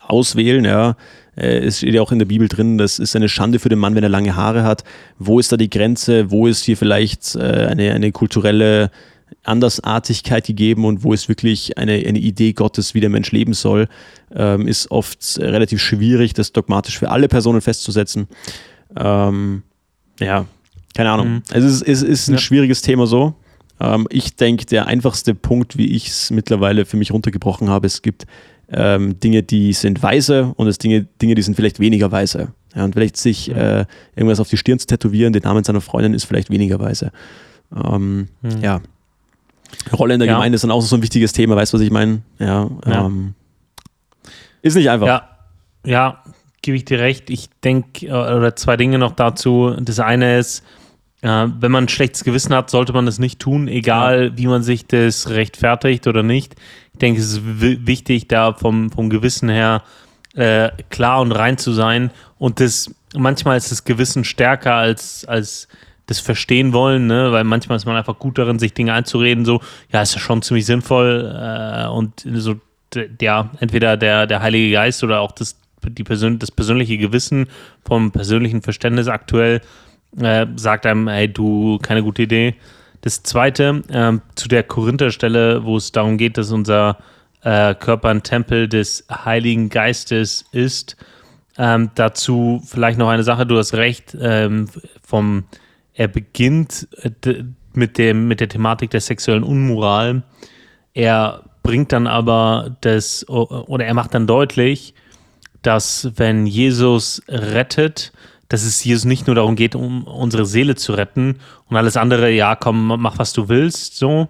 [0.00, 0.96] auswählen, ja.
[1.36, 3.78] Äh, es steht ja auch in der Bibel drin, das ist eine Schande für den
[3.78, 4.84] Mann, wenn er lange Haare hat.
[5.18, 6.30] Wo ist da die Grenze?
[6.30, 8.90] Wo ist hier vielleicht äh, eine, eine kulturelle
[9.44, 13.88] Andersartigkeit gegeben und wo ist wirklich eine, eine Idee Gottes, wie der Mensch leben soll,
[14.34, 18.28] ähm, ist oft relativ schwierig, das dogmatisch für alle Personen festzusetzen.
[18.96, 19.62] Ähm,
[20.20, 20.46] ja,
[20.94, 21.28] keine Ahnung.
[21.28, 21.42] Mhm.
[21.50, 22.38] Also es ist, es ist ein ja.
[22.38, 23.34] schwieriges Thema so.
[23.80, 28.02] Ähm, ich denke, der einfachste Punkt, wie ich es mittlerweile für mich runtergebrochen habe, es
[28.02, 28.26] gibt
[28.70, 32.52] ähm, Dinge, die sind weise und es Dinge, Dinge, die sind vielleicht weniger weise.
[32.74, 36.14] Ja, und vielleicht sich äh, irgendwas auf die Stirn zu tätowieren, den Namen seiner Freundin,
[36.14, 37.12] ist vielleicht weniger weise.
[37.74, 38.60] Ähm, mhm.
[38.62, 38.80] Ja.
[39.92, 40.34] Rolle in der ja.
[40.34, 42.22] Gemeinde ist dann auch so ein wichtiges Thema, weißt du, was ich meine?
[42.38, 42.68] Ja.
[42.86, 43.06] ja.
[43.06, 43.34] Ähm,
[44.62, 45.06] ist nicht einfach.
[45.06, 45.28] Ja,
[45.84, 46.22] ja
[46.62, 47.30] gebe ich dir recht.
[47.30, 49.74] Ich denke, äh, oder zwei Dinge noch dazu.
[49.80, 50.64] Das eine ist,
[51.22, 54.62] äh, wenn man ein schlechtes Gewissen hat, sollte man das nicht tun, egal wie man
[54.62, 56.56] sich das rechtfertigt oder nicht.
[56.92, 59.82] Ich denke, es ist wichtig, da vom, vom Gewissen her
[60.34, 62.10] äh, klar und rein zu sein.
[62.38, 65.68] Und das manchmal ist das Gewissen stärker als, als
[66.08, 67.30] das Verstehen wollen, ne?
[67.32, 69.60] weil manchmal ist man einfach gut darin, sich Dinge einzureden, so,
[69.92, 72.56] ja, ist ja schon ziemlich sinnvoll äh, und so,
[73.20, 77.46] ja, entweder der, der Heilige Geist oder auch das, die Persön das persönliche Gewissen
[77.86, 79.60] vom persönlichen Verständnis aktuell
[80.18, 82.54] äh, sagt einem, hey, du, keine gute Idee.
[83.02, 86.96] Das zweite, äh, zu der Korinther-Stelle, wo es darum geht, dass unser
[87.42, 90.96] äh, Körper ein Tempel des Heiligen Geistes ist.
[91.58, 94.68] Ähm, dazu vielleicht noch eine Sache, du hast recht, ähm,
[95.02, 95.44] vom,
[95.98, 97.42] er beginnt äh,
[97.74, 100.22] mit, dem, mit der Thematik der sexuellen Unmoral.
[100.94, 104.94] Er bringt dann aber das, oder er macht dann deutlich,
[105.60, 108.12] dass wenn Jesus rettet,
[108.48, 112.30] dass es Jesus nicht nur darum geht, um unsere Seele zu retten und alles andere,
[112.30, 114.28] ja, komm, mach was du willst, so,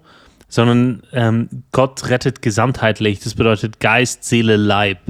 [0.48, 3.20] sondern ähm, Gott rettet gesamtheitlich.
[3.20, 5.00] Das bedeutet Geist, Seele, Leib.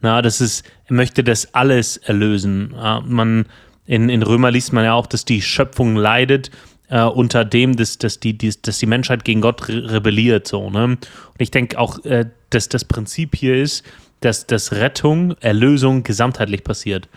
[0.00, 2.74] Na, das ist, er möchte das alles erlösen.
[2.74, 3.46] Ja, man,
[3.86, 6.50] in, in Römer liest man ja auch, dass die Schöpfung leidet
[6.88, 10.46] äh, unter dem, dass, dass, die, die, dass die Menschheit gegen Gott re rebelliert.
[10.46, 10.84] So, ne?
[10.84, 11.06] Und
[11.38, 13.84] ich denke auch, äh, dass das Prinzip hier ist,
[14.20, 17.08] dass, dass Rettung, Erlösung gesamtheitlich passiert.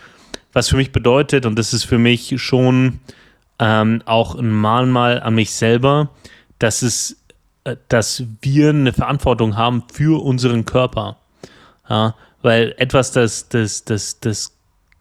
[0.52, 3.00] Was für mich bedeutet, und das ist für mich schon
[3.58, 6.10] ähm, auch ein Mahnmal an mich selber,
[6.58, 7.18] dass es,
[7.64, 11.18] äh, dass wir eine Verantwortung haben für unseren Körper.
[11.88, 14.55] Ja, weil etwas, das, das, das, das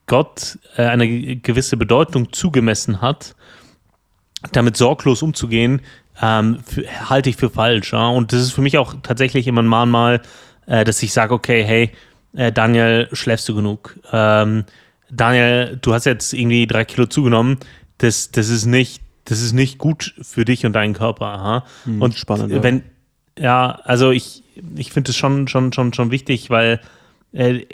[0.08, 3.36] Gott äh, eine gewisse Bedeutung zugemessen hat,
[4.52, 5.82] damit sorglos umzugehen,
[6.22, 7.94] ähm, für, halte ich für falsch.
[7.94, 8.08] Ja?
[8.10, 10.22] Und das ist für mich auch tatsächlich immer ein Mahnmal,
[10.68, 11.92] äh, dass ich sage, okay, hey,
[12.36, 14.00] äh, Daniel, schläfst du genug?
[14.12, 14.66] Ähm,
[15.10, 17.58] Daniel, du hast jetzt irgendwie drei Kilo zugenommen.
[17.98, 21.26] Das, das ist nicht, das ist nicht gut für dich und deinen Körper.
[21.26, 21.66] Aha.
[21.86, 22.52] Hm, und spannend.
[22.52, 22.64] Ja.
[22.64, 22.84] Wenn,
[23.38, 24.44] ja, also ich,
[24.76, 26.82] ich finde es schon, schon, schon, schon wichtig, weil
[27.34, 27.66] äh,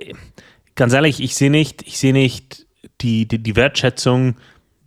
[0.76, 2.66] ganz ehrlich, ich sehe nicht, ich sehe nicht
[3.02, 4.36] die, die, die Wertschätzung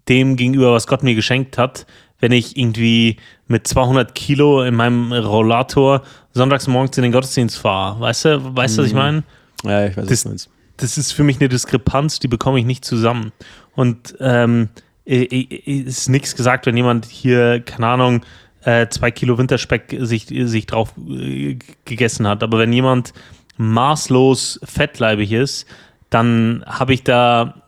[0.08, 1.86] dem gegenüber, was Gott mir geschenkt hat,
[2.20, 3.16] wenn ich irgendwie
[3.46, 8.00] mit 200 Kilo in meinem Rollator sonntags morgens in den Gottesdienst fahre.
[8.00, 8.98] Weißt du, weißt du, was ich mhm.
[8.98, 9.22] meine?
[9.64, 10.50] Ja, ich weiß, das, was du meinst.
[10.76, 13.32] Das ist für mich eine Diskrepanz, die bekomme ich nicht zusammen.
[13.74, 14.68] Und ähm,
[15.04, 18.24] ist nichts gesagt, wenn jemand hier, keine Ahnung,
[18.64, 22.42] äh, zwei Kilo Winterspeck sich, sich drauf äh, gegessen hat.
[22.42, 23.12] Aber wenn jemand
[23.56, 25.66] maßlos fettleibig ist,
[26.10, 27.62] dann habe ich da,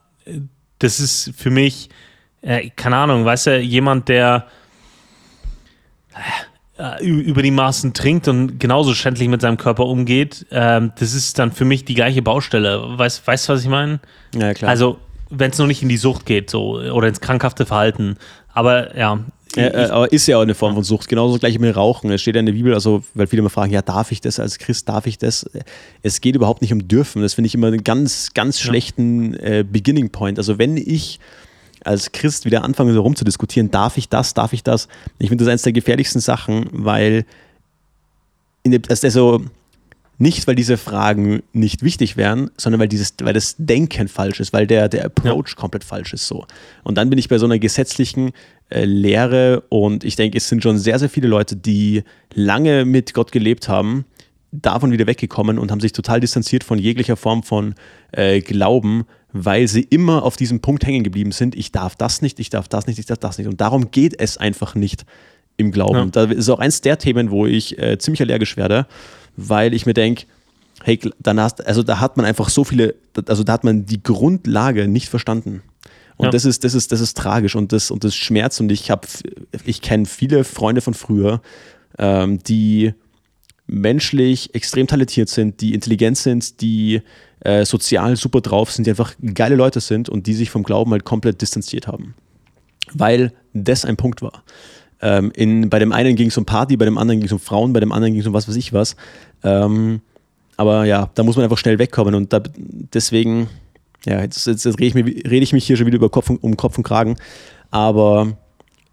[0.78, 1.90] das ist für mich,
[2.42, 4.46] äh, keine Ahnung, weißt du, jemand, der
[6.78, 11.38] äh, über die Maßen trinkt und genauso schändlich mit seinem Körper umgeht, äh, das ist
[11.38, 12.98] dann für mich die gleiche Baustelle.
[12.98, 14.00] Weißt du, was ich meine?
[14.34, 14.70] Ja, klar.
[14.70, 14.98] Also,
[15.30, 18.16] wenn es noch nicht in die Sucht geht, so, oder ins krankhafte Verhalten.
[18.52, 19.18] Aber ja,
[19.54, 21.08] ja, äh, aber ist ja auch eine Form von Sucht.
[21.08, 22.10] Genauso gleich mit Rauchen.
[22.10, 24.40] Es steht ja in der Bibel, also, weil viele immer fragen, ja, darf ich das
[24.40, 25.48] als Christ, darf ich das?
[26.02, 27.22] Es geht überhaupt nicht um dürfen.
[27.22, 30.38] Das finde ich immer einen ganz, ganz schlechten äh, Beginning Point.
[30.38, 31.20] Also, wenn ich
[31.84, 34.88] als Christ wieder anfange, so rumzudiskutieren, darf ich das, darf ich das?
[35.18, 37.24] Ich finde das eines der gefährlichsten Sachen, weil
[38.64, 39.44] in dem, also
[40.18, 44.52] nicht, weil diese Fragen nicht wichtig wären, sondern weil, dieses, weil das Denken falsch ist,
[44.52, 45.54] weil der, der Approach ja.
[45.56, 46.46] komplett falsch ist so.
[46.82, 48.32] Und dann bin ich bei so einer gesetzlichen
[48.70, 52.02] Lehre und ich denke, es sind schon sehr, sehr viele Leute, die
[52.34, 54.04] lange mit Gott gelebt haben,
[54.50, 57.74] davon wieder weggekommen und haben sich total distanziert von jeglicher Form von
[58.12, 62.40] äh, Glauben, weil sie immer auf diesem Punkt hängen geblieben sind, ich darf das nicht,
[62.40, 63.48] ich darf das nicht, ich darf das nicht.
[63.48, 65.04] Und darum geht es einfach nicht
[65.56, 65.96] im Glauben.
[65.96, 66.06] Ja.
[66.06, 68.86] Da ist auch eins der Themen, wo ich äh, ziemlich allergisch werde
[69.36, 70.24] weil ich mir denke,
[70.82, 72.94] hey, dann hast, also da hat man einfach so viele,
[73.28, 75.62] also da hat man die Grundlage nicht verstanden.
[76.16, 76.30] Und ja.
[76.30, 78.60] das ist, das ist, das ist tragisch und das, und das schmerzt.
[78.60, 79.06] Und ich habe,
[79.64, 81.42] ich kenne viele Freunde von früher,
[81.98, 82.94] ähm, die
[83.66, 87.02] menschlich extrem talentiert sind, die intelligent sind, die
[87.40, 90.92] äh, sozial super drauf sind, die einfach geile Leute sind und die sich vom Glauben
[90.92, 92.14] halt komplett distanziert haben.
[92.92, 94.44] Weil das ein Punkt war.
[95.02, 97.40] Ähm, in, bei dem einen ging es um Party, bei dem anderen ging es um
[97.40, 98.96] Frauen, bei dem anderen ging es um was weiß ich was.
[99.42, 100.00] Ähm,
[100.56, 103.48] aber ja, da muss man einfach schnell wegkommen und da, deswegen,
[104.06, 106.56] ja, jetzt, jetzt, jetzt rede, ich rede ich mich hier schon wieder über Kopf, um
[106.56, 107.16] Kopf und Kragen.
[107.70, 108.36] Aber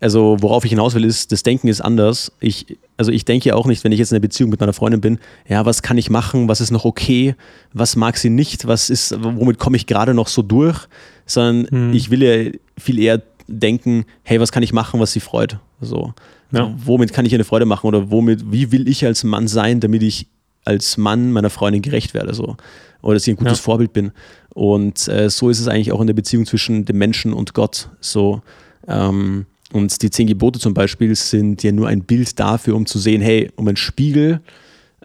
[0.03, 2.33] also worauf ich hinaus will, ist, das Denken ist anders.
[2.41, 4.73] Ich, also ich denke ja auch nicht, wenn ich jetzt in einer Beziehung mit meiner
[4.73, 7.35] Freundin bin, ja, was kann ich machen, was ist noch okay,
[7.71, 10.77] was mag sie nicht, was ist, womit komme ich gerade noch so durch,
[11.25, 11.93] sondern hm.
[11.93, 15.57] ich will ja viel eher denken, hey, was kann ich machen, was sie freut?
[15.79, 16.13] So.
[16.51, 16.73] Ja.
[16.83, 19.79] Womit kann ich ihr eine Freude machen oder womit, wie will ich als Mann sein,
[19.79, 20.27] damit ich
[20.65, 22.33] als Mann meiner Freundin gerecht werde?
[22.33, 22.57] So.
[23.03, 23.63] Oder dass ich ein gutes ja.
[23.63, 24.11] Vorbild bin.
[24.55, 27.89] Und äh, so ist es eigentlich auch in der Beziehung zwischen dem Menschen und Gott.
[27.99, 28.41] So.
[28.87, 32.99] Ähm, und die zehn Gebote zum Beispiel sind ja nur ein Bild dafür, um zu
[32.99, 34.41] sehen, hey, um ein Spiegel,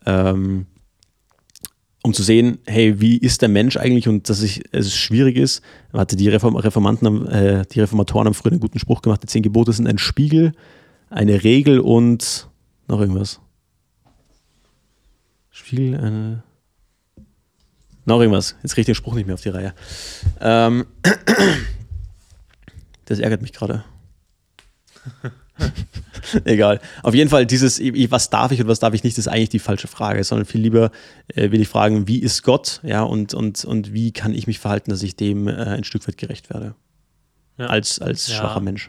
[0.07, 0.67] ähm,
[2.03, 5.63] um zu sehen, hey, wie ist der Mensch eigentlich und dass ich, es schwierig ist.
[5.93, 9.43] Hatte die Reform Reformanten, äh, die Reformatoren haben früher einen guten Spruch gemacht, die zehn
[9.43, 10.53] Gebote sind ein Spiegel,
[11.11, 12.49] eine Regel und
[12.87, 13.41] noch irgendwas.
[15.51, 16.48] Spiegel, eine.
[18.09, 18.57] Noch irgendwas.
[18.63, 19.75] Jetzt kriege ich den Spruch nicht mehr auf die Reihe.
[20.41, 20.87] Ähm,
[23.05, 23.85] das ärgert mich gerade.
[26.45, 26.81] Egal.
[27.03, 29.59] Auf jeden Fall, dieses, was darf ich und was darf ich nicht, ist eigentlich die
[29.59, 30.91] falsche Frage, sondern viel lieber
[31.35, 34.59] äh, will ich fragen, wie ist Gott, ja, und, und, und wie kann ich mich
[34.59, 36.75] verhalten, dass ich dem äh, ein Stück weit gerecht werde.
[37.59, 37.67] Ja.
[37.67, 38.37] Als, als ja.
[38.37, 38.89] schwacher Mensch.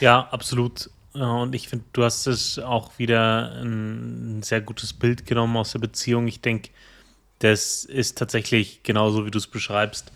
[0.00, 0.90] Ja, absolut.
[1.12, 5.78] Und ich finde, du hast es auch wieder ein sehr gutes Bild genommen aus der
[5.78, 6.26] Beziehung.
[6.26, 6.70] Ich denke,
[7.42, 10.12] das ist tatsächlich genauso, wie du es beschreibst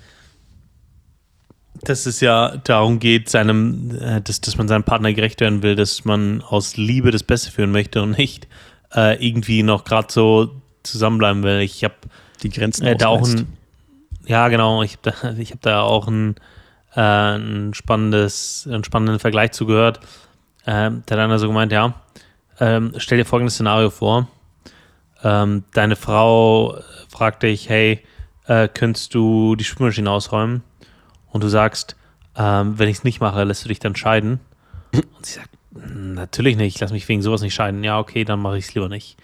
[1.83, 5.77] dass es ja darum geht, seinem, äh, dass, dass man seinem Partner gerecht werden will,
[5.77, 8.47] dass man aus Liebe das Beste führen möchte und nicht
[8.95, 10.51] äh, irgendwie noch gerade so
[10.83, 11.61] zusammenbleiben will.
[11.61, 11.95] Ich habe
[12.43, 13.47] die Grenzen äh, da auch ein,
[14.27, 16.37] ja genau, ich habe da, ich hab da auch ein
[16.95, 20.01] äh, ein spannendes, einen spannenden Vergleich zugehört.
[20.67, 21.95] Ähm, der hat einer so gemeint, ja,
[22.59, 24.29] ähm, stell dir folgendes Szenario vor.
[25.22, 28.02] Ähm, deine Frau fragt dich, hey,
[28.46, 30.62] äh, könntest du die Spülmaschine ausräumen?
[31.31, 31.96] Und du sagst,
[32.37, 34.40] ähm, wenn ich es nicht mache, lässt du dich dann scheiden?
[34.92, 37.85] Und sie sagt, natürlich nicht, ich lass mich wegen sowas nicht scheiden.
[37.85, 39.16] Ja, okay, dann mache ich es lieber nicht.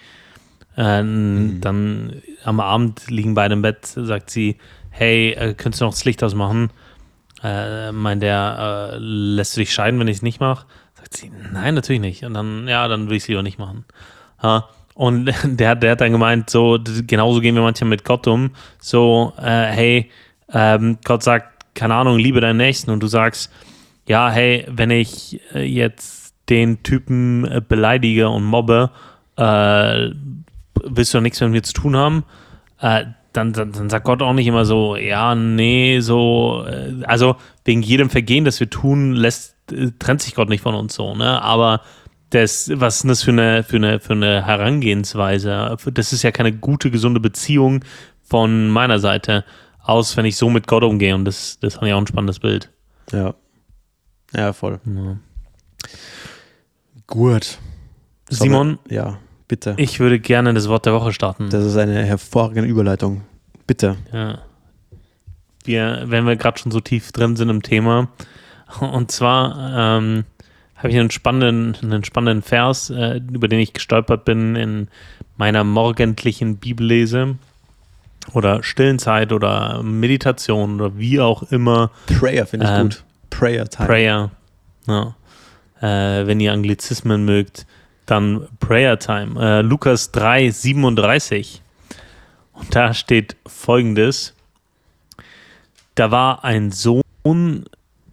[0.76, 1.61] Äh, mhm.
[1.61, 4.57] Dann am Abend liegen beide im Bett, sagt sie,
[4.90, 6.70] hey, äh, könntest du noch das Licht ausmachen?
[7.42, 10.66] Äh, meint der, äh, lässt du dich scheiden, wenn ich es nicht mache?
[10.94, 12.24] Sagt sie, nein, natürlich nicht.
[12.24, 13.85] Und dann, ja, dann will ich es lieber nicht machen.
[14.42, 14.68] Ha?
[14.94, 18.50] Und der, der hat dann gemeint, so, genauso gehen wir manchmal mit Gott um.
[18.78, 20.11] So, äh, hey,
[20.52, 22.90] ähm, Gott sagt, keine Ahnung, liebe deinen Nächsten.
[22.90, 23.50] Und du sagst,
[24.07, 28.90] ja, hey, wenn ich äh, jetzt den Typen äh, beleidige und mobbe,
[29.37, 30.11] äh,
[30.85, 32.24] willst du doch nichts mit mir zu tun haben?
[32.81, 37.37] Äh, dann, dann, dann, sagt Gott auch nicht immer so, ja, nee, so, äh, also
[37.64, 39.57] wegen jedem Vergehen, das wir tun, lässt,
[39.98, 41.40] trennt sich Gott nicht von uns so, ne?
[41.40, 41.81] Aber
[42.35, 45.77] das, was ist das für eine, für, eine, für eine Herangehensweise?
[45.92, 47.85] Das ist ja keine gute, gesunde Beziehung
[48.23, 49.45] von meiner Seite
[49.83, 51.14] aus, wenn ich so mit Gott umgehe.
[51.14, 52.71] Und das, das fand ich auch ein spannendes Bild.
[53.12, 53.35] Ja.
[54.35, 54.81] Ja, voll.
[54.87, 55.16] Ja.
[57.07, 57.59] Gut.
[58.31, 58.79] Simon?
[58.87, 59.75] Wir, ja, bitte.
[59.77, 61.51] Ich würde gerne das Wort der Woche starten.
[61.51, 63.23] Das ist eine hervorragende Überleitung.
[63.66, 63.97] Bitte.
[64.11, 64.38] Ja.
[65.64, 68.09] Wir, wenn wir gerade schon so tief drin sind im Thema.
[68.81, 70.25] Und zwar ähm,
[70.83, 74.88] habe ich einen spannenden, einen spannenden Vers, äh, über den ich gestolpert bin in
[75.37, 77.37] meiner morgendlichen Bibellese
[78.33, 81.90] oder Stillenzeit oder Meditation oder wie auch immer.
[82.07, 83.05] Prayer finde ich ähm, gut.
[83.31, 83.87] Prayer Time.
[83.87, 84.31] Prayer.
[84.87, 85.14] Ja.
[85.81, 87.66] Äh, wenn ihr Anglizismen mögt,
[88.07, 89.40] dann Prayer Time.
[89.40, 91.62] Äh, Lukas 3, 37.
[92.55, 94.35] Und da steht folgendes:
[95.95, 97.64] Da war ein Sohn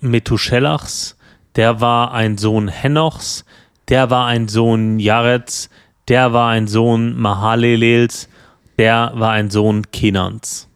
[0.02, 1.18] Methuselachs,
[1.56, 3.46] der war ein Sohn Henochs,
[3.88, 5.70] der war ein Sohn Jarets,
[6.08, 8.30] der war ein Sohn Mahalelels,
[8.78, 10.68] der war ein Sohn Kenans.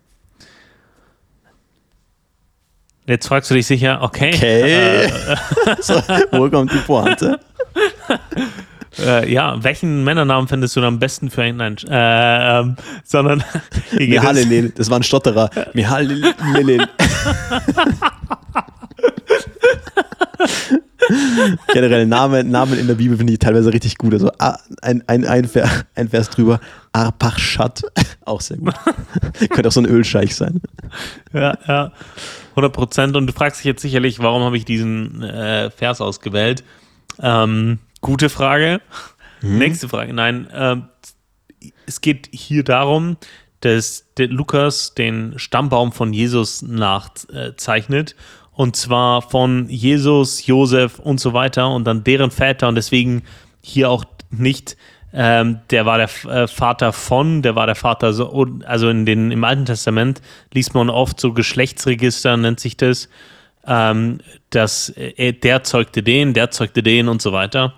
[3.06, 4.34] Jetzt fragst du dich sicher, okay.
[4.34, 5.06] Okay.
[5.06, 5.10] Äh,
[5.82, 5.96] so,
[6.32, 7.40] wo kommt die Pointe?
[9.00, 11.58] Äh, ja, welchen Männernamen findest du am besten für einen?
[11.58, 13.44] Nein, äh, ähm, sondern.
[13.98, 15.50] Mihalelel, das war ein Stotterer.
[15.74, 16.88] Mihalelel.
[21.74, 24.14] Generell Namen, Namen in der Bibel finde ich teilweise richtig gut.
[24.14, 26.60] Also ah, ein, ein, ein, Vers, ein Vers drüber,
[26.94, 27.84] Arpachshat,
[28.26, 28.74] auch sehr gut.
[29.50, 30.62] Könnte auch so ein Ölscheich sein.
[31.34, 31.92] Ja, ja,
[32.52, 33.16] 100 Prozent.
[33.16, 36.64] Und du fragst dich jetzt sicherlich, warum habe ich diesen äh, Vers ausgewählt?
[37.20, 38.82] Ähm, gute Frage.
[39.42, 39.58] Mhm.
[39.58, 40.14] Nächste Frage.
[40.14, 40.78] Nein, äh,
[41.86, 43.18] es geht hier darum,
[43.62, 48.16] dass Lukas den Stammbaum von Jesus nachzeichnet
[48.56, 53.24] und zwar von Jesus, Josef und so weiter und dann deren Väter und deswegen
[53.62, 54.78] hier auch nicht,
[55.14, 59.32] ähm, der war der äh, Vater von, der war der Vater, so, also in den,
[59.32, 60.22] im Alten Testament
[60.54, 63.10] liest man oft so Geschlechtsregister, nennt sich das,
[63.66, 67.74] ähm, dass äh, der zeugte den, der zeugte den und so weiter.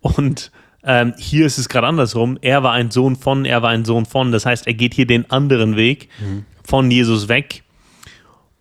[0.00, 0.50] Und
[0.84, 2.38] ähm, hier ist es gerade andersrum.
[2.40, 4.32] Er war ein Sohn von, er war ein Sohn von.
[4.32, 6.44] Das heißt, er geht hier den anderen Weg mhm.
[6.64, 7.62] von Jesus weg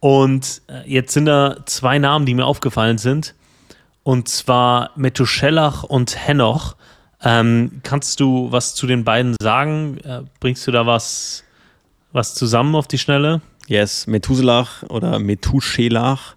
[0.02, 3.36] und äh, jetzt sind da zwei Namen, die mir aufgefallen sind.
[4.02, 6.76] Und zwar Methuselach und Henoch.
[7.24, 10.00] Ähm, kannst du was zu den beiden sagen?
[10.00, 11.44] Äh, bringst du da was,
[12.12, 13.42] was zusammen auf die Schnelle?
[13.68, 16.36] Yes, Methuselach oder Methuselach.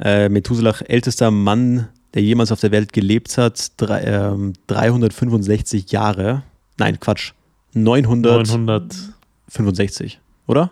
[0.00, 6.44] Äh, Methuselach, ältester Mann, der jemals auf der Welt gelebt hat, drei, äh, 365 Jahre.
[6.78, 7.32] Nein, Quatsch.
[7.74, 10.70] 900 965, oder?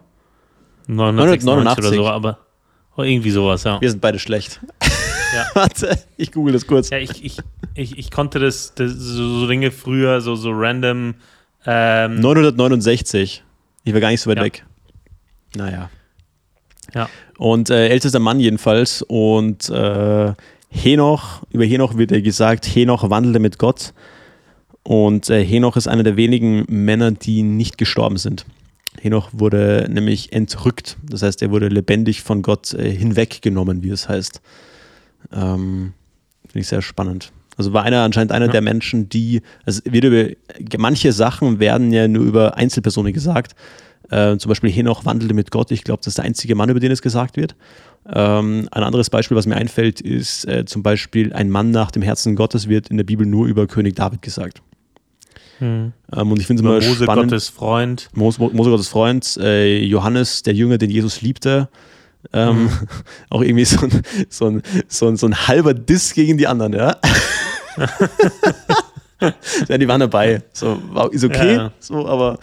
[0.94, 2.38] 989 oder so, aber
[2.96, 3.81] irgendwie sowas, ja.
[3.81, 4.61] Wir sind beide schlecht.
[5.33, 5.46] Ja.
[5.55, 6.90] Warte, ich google das kurz.
[6.90, 7.38] Ja, ich, ich,
[7.74, 11.14] ich, ich konnte das, das so, so, Dinge früher, so, so random.
[11.66, 13.44] Ähm 969.
[13.85, 14.42] Ich war gar nicht so weit ja.
[14.42, 14.66] weg.
[15.55, 15.90] Naja.
[16.94, 17.09] Ja.
[17.38, 19.03] Und äh, ältester Mann jedenfalls.
[19.03, 20.33] Und äh,
[20.68, 23.92] Henoch, über Henoch wird ja gesagt, Henoch wandelte mit Gott.
[24.83, 28.46] Und äh, Henoch ist einer der wenigen Männer, die nicht gestorben sind.
[29.01, 30.97] Henoch wurde nämlich entrückt.
[31.03, 34.41] Das heißt, er wurde lebendig von Gott äh, hinweggenommen, wie es heißt.
[35.33, 35.95] Ähm,
[36.47, 37.33] Finde ich sehr spannend.
[37.57, 38.53] Also war einer anscheinend einer ja.
[38.53, 40.31] der Menschen, die, also wird über,
[40.79, 43.55] manche Sachen werden ja nur über Einzelpersonen gesagt.
[44.11, 45.71] Äh, zum Beispiel Henoch wandelte mit Gott.
[45.71, 47.55] Ich glaube, das ist der einzige Mann, über den es gesagt wird.
[48.09, 52.03] Ähm, ein anderes Beispiel, was mir einfällt, ist äh, zum Beispiel ein Mann nach dem
[52.03, 54.63] Herzen Gottes wird in der Bibel nur über König David gesagt.
[55.61, 55.92] Hm.
[56.16, 57.31] Ähm, und ich finde es immer Mose spannend.
[57.31, 58.09] Gottes Freund.
[58.14, 59.37] Mose, Mose Gottes Freund.
[59.37, 61.68] Äh, Johannes, der Jünger, den Jesus liebte.
[62.33, 62.70] Ähm, mhm.
[63.31, 66.73] Auch irgendwie so ein, so, ein, so, ein, so ein halber Diss gegen die anderen,
[66.73, 66.96] ja.
[69.68, 70.42] ja, die waren dabei.
[70.53, 72.38] So, war, ist okay, ja, so, aber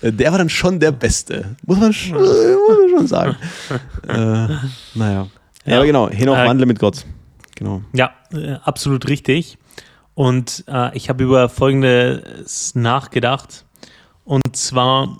[0.00, 1.56] äh, der war dann schon der Beste.
[1.66, 3.36] Muss man schon, muss man schon sagen.
[4.08, 4.48] äh,
[4.94, 5.28] naja.
[5.64, 7.04] Ja, aber genau, Henoch äh, wandle mit Gott.
[7.54, 7.82] Genau.
[7.92, 9.58] Ja, äh, absolut richtig.
[10.14, 13.64] Und äh, ich habe über Folgendes nachgedacht.
[14.24, 15.16] Und zwar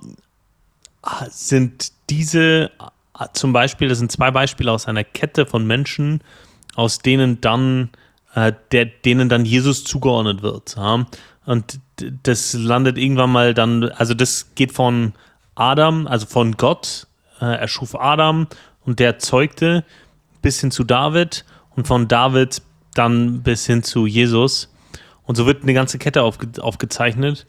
[1.04, 2.70] äh, sind diese
[3.18, 6.22] äh, zum Beispiel, das sind zwei Beispiele aus einer Kette von Menschen,
[6.74, 7.90] aus denen dann,
[8.34, 10.76] äh, der, denen dann Jesus zugeordnet wird.
[10.76, 11.06] Ja?
[11.44, 11.80] Und
[12.22, 15.12] das landet irgendwann mal dann, also das geht von
[15.54, 17.06] Adam, also von Gott,
[17.40, 18.46] äh, er schuf Adam
[18.84, 19.84] und der zeugte
[20.40, 21.44] bis hin zu David
[21.76, 22.62] und von David
[22.94, 24.68] dann bis hin zu Jesus.
[25.24, 27.46] Und so wird eine ganze Kette aufge aufgezeichnet.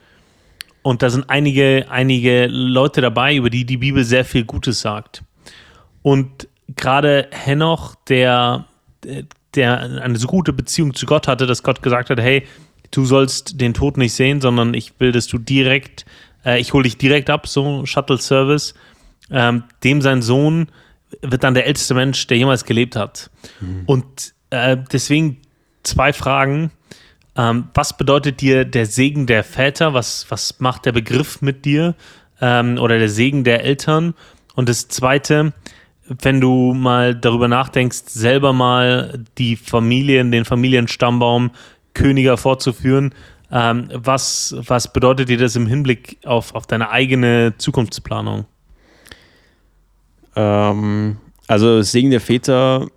[0.82, 5.24] Und da sind einige, einige Leute dabei, über die die Bibel sehr viel Gutes sagt.
[6.02, 8.66] Und gerade Henoch, der,
[9.56, 12.46] der eine so gute Beziehung zu Gott hatte, dass Gott gesagt hat, hey,
[12.92, 16.06] du sollst den Tod nicht sehen, sondern ich will, dass du direkt,
[16.46, 18.74] äh, ich hole dich direkt ab, so Shuttle Service.
[19.32, 20.68] Ähm, dem sein Sohn
[21.22, 23.30] wird dann der älteste Mensch, der jemals gelebt hat.
[23.62, 23.84] Mhm.
[23.86, 25.42] Und äh, deswegen
[25.84, 26.72] zwei Fragen.
[27.36, 29.94] Ähm, was bedeutet dir der Segen der Väter?
[29.94, 31.96] Was, was macht der Begriff mit dir?
[32.42, 34.14] Ähm, oder der Segen der Eltern?
[34.56, 35.54] Und das zweite,
[36.08, 41.52] wenn du mal darüber nachdenkst, selber mal die Familien, den Familienstammbaum
[41.94, 43.14] Königer vorzuführen,
[43.52, 48.46] ähm, was, was bedeutet dir das im Hinblick auf, auf deine eigene Zukunftsplanung?
[50.36, 51.18] Ähm,
[51.48, 52.88] also Segen der Väter,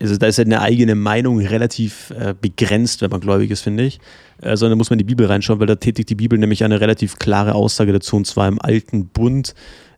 [0.00, 3.84] also da ist ja eine eigene Meinung relativ äh, begrenzt, wenn man gläubig ist, finde
[3.84, 3.98] ich.
[4.40, 6.80] Äh, sondern muss man in die Bibel reinschauen, weil da tätigt die Bibel nämlich eine
[6.80, 9.54] relativ klare Aussage dazu, und zwar im Alten Bund,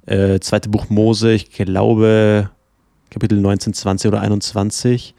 [0.06, 2.50] äh, zweite Buch Mose, ich glaube
[3.10, 5.14] Kapitel 19, 20 oder 21.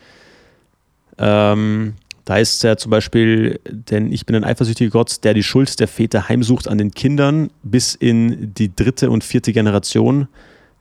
[1.17, 5.43] Ähm, da heißt es ja zum Beispiel, denn ich bin ein eifersüchtiger Gott, der die
[5.43, 10.27] Schuld der Väter heimsucht an den Kindern bis in die dritte und vierte Generation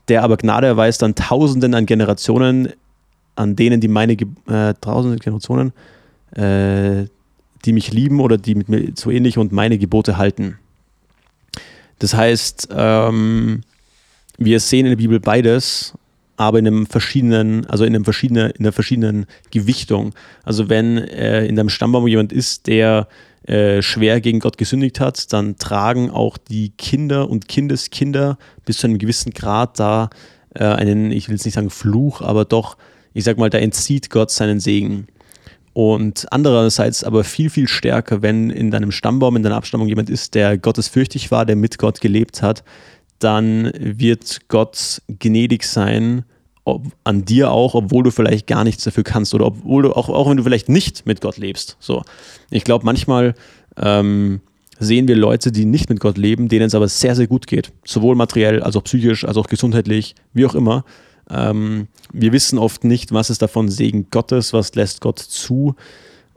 [0.09, 2.73] der aber Gnade erweist an Tausenden an Generationen,
[3.39, 5.73] an denen die meine, äh, tausende Generationen,
[6.33, 7.07] äh,
[7.65, 10.59] die mich lieben oder die mit mir so ähnlich und meine Gebote halten.
[11.99, 13.63] Das heißt, ähm,
[14.37, 15.95] wir sehen in der Bibel beides,
[16.37, 20.15] aber in einem verschiedenen, also in einem verschiedenen, in einer verschiedenen Gewichtung.
[20.45, 23.09] Also wenn äh, in deinem Stammbaum jemand ist, der
[23.47, 28.87] äh, schwer gegen Gott gesündigt hat, dann tragen auch die Kinder und Kindeskinder bis zu
[28.87, 30.11] einem gewissen Grad da
[30.55, 32.77] äh, einen, ich will jetzt nicht sagen Fluch, aber doch,
[33.15, 35.07] ich sag mal, da entzieht Gott seinen Segen.
[35.73, 40.35] Und andererseits aber viel, viel stärker, wenn in deinem Stammbaum, in deiner Abstammung jemand ist,
[40.35, 42.65] der gottesfürchtig war, der mit Gott gelebt hat,
[43.19, 46.25] dann wird Gott gnädig sein
[46.69, 50.09] ob, an dir auch, obwohl du vielleicht gar nichts dafür kannst oder obwohl du auch,
[50.09, 51.77] auch wenn du vielleicht nicht mit Gott lebst.
[51.81, 52.03] So,
[52.51, 53.35] ich glaube, manchmal
[53.77, 54.41] ähm,
[54.79, 57.73] sehen wir Leute, die nicht mit Gott leben, denen es aber sehr, sehr gut geht.
[57.85, 60.85] Sowohl materiell als auch psychisch, als auch gesundheitlich, wie auch immer.
[61.31, 65.75] Ähm, wir wissen oft nicht, was ist davon Segen Gottes, was lässt Gott zu.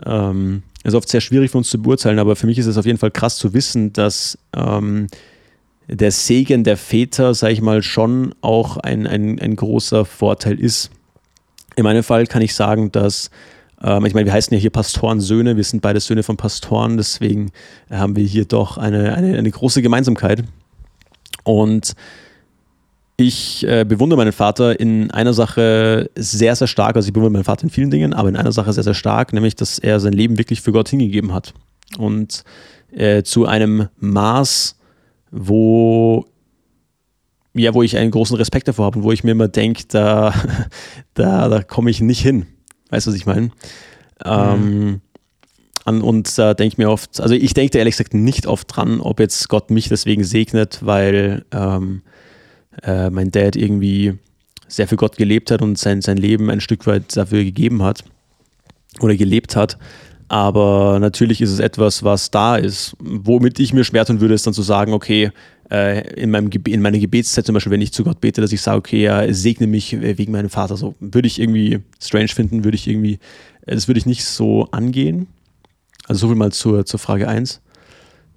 [0.06, 2.86] Ähm, ist oft sehr schwierig für uns zu beurteilen, aber für mich ist es auf
[2.86, 5.08] jeden Fall krass zu wissen, dass ähm,
[5.88, 10.90] der Segen der Väter, sage ich mal, schon auch ein, ein, ein großer Vorteil ist.
[11.76, 13.30] In meinem Fall kann ich sagen, dass,
[13.84, 17.52] ähm, ich meine, wir heißen ja hier Pastorensöhne, wir sind beide Söhne von Pastoren, deswegen
[17.90, 20.44] haben wir hier doch eine, eine, eine große Gemeinsamkeit.
[21.44, 21.96] Und
[23.22, 26.96] ich äh, bewundere meinen Vater in einer Sache sehr, sehr stark.
[26.96, 29.34] Also ich bewundere meinen Vater in vielen Dingen, aber in einer Sache sehr, sehr stark,
[29.34, 31.54] nämlich, dass er sein Leben wirklich für Gott hingegeben hat.
[31.98, 32.44] Und
[32.92, 34.78] äh, zu einem Maß,
[35.32, 36.26] wo
[37.54, 40.34] ja, wo ich einen großen Respekt davor habe und wo ich mir immer denke, da,
[41.14, 42.46] da, da komme ich nicht hin.
[42.90, 43.52] Weißt du, was ich meine?
[44.26, 45.02] Mhm.
[45.86, 49.02] Ähm, und da denke ich mir oft, also ich denke ehrlich gesagt nicht oft dran,
[49.02, 52.04] ob jetzt Gott mich deswegen segnet, weil ähm,
[52.84, 54.18] äh, mein Dad irgendwie
[54.68, 58.04] sehr für Gott gelebt hat und sein, sein Leben ein Stück weit dafür gegeben hat
[59.00, 59.78] oder gelebt hat.
[60.28, 62.96] Aber natürlich ist es etwas, was da ist.
[63.00, 65.32] Womit ich mir schwer tun würde, ist dann zu sagen, okay,
[65.70, 68.62] äh, in, meinem in meiner Gebetszeit zum Beispiel, wenn ich zu Gott bete, dass ich
[68.62, 70.78] sage, okay, ja, segne mich wegen meinem Vater.
[70.78, 73.20] So würde ich irgendwie strange finden, würde ich irgendwie,
[73.66, 75.28] äh, das würde ich nicht so angehen.
[76.08, 77.62] Also so viel mal zur, zur Frage 1.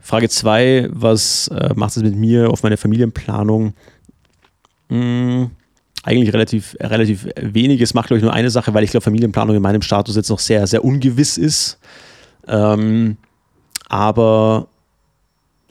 [0.00, 3.74] Frage 2, was äh, macht es mit mir auf meine Familienplanung?
[4.88, 5.50] Hm,
[6.02, 7.80] eigentlich relativ, relativ wenig.
[7.80, 10.28] Es macht, glaube ich, nur eine Sache, weil ich glaube, Familienplanung in meinem Status jetzt
[10.28, 11.78] noch sehr, sehr ungewiss ist.
[12.46, 13.16] Ähm,
[13.88, 14.68] aber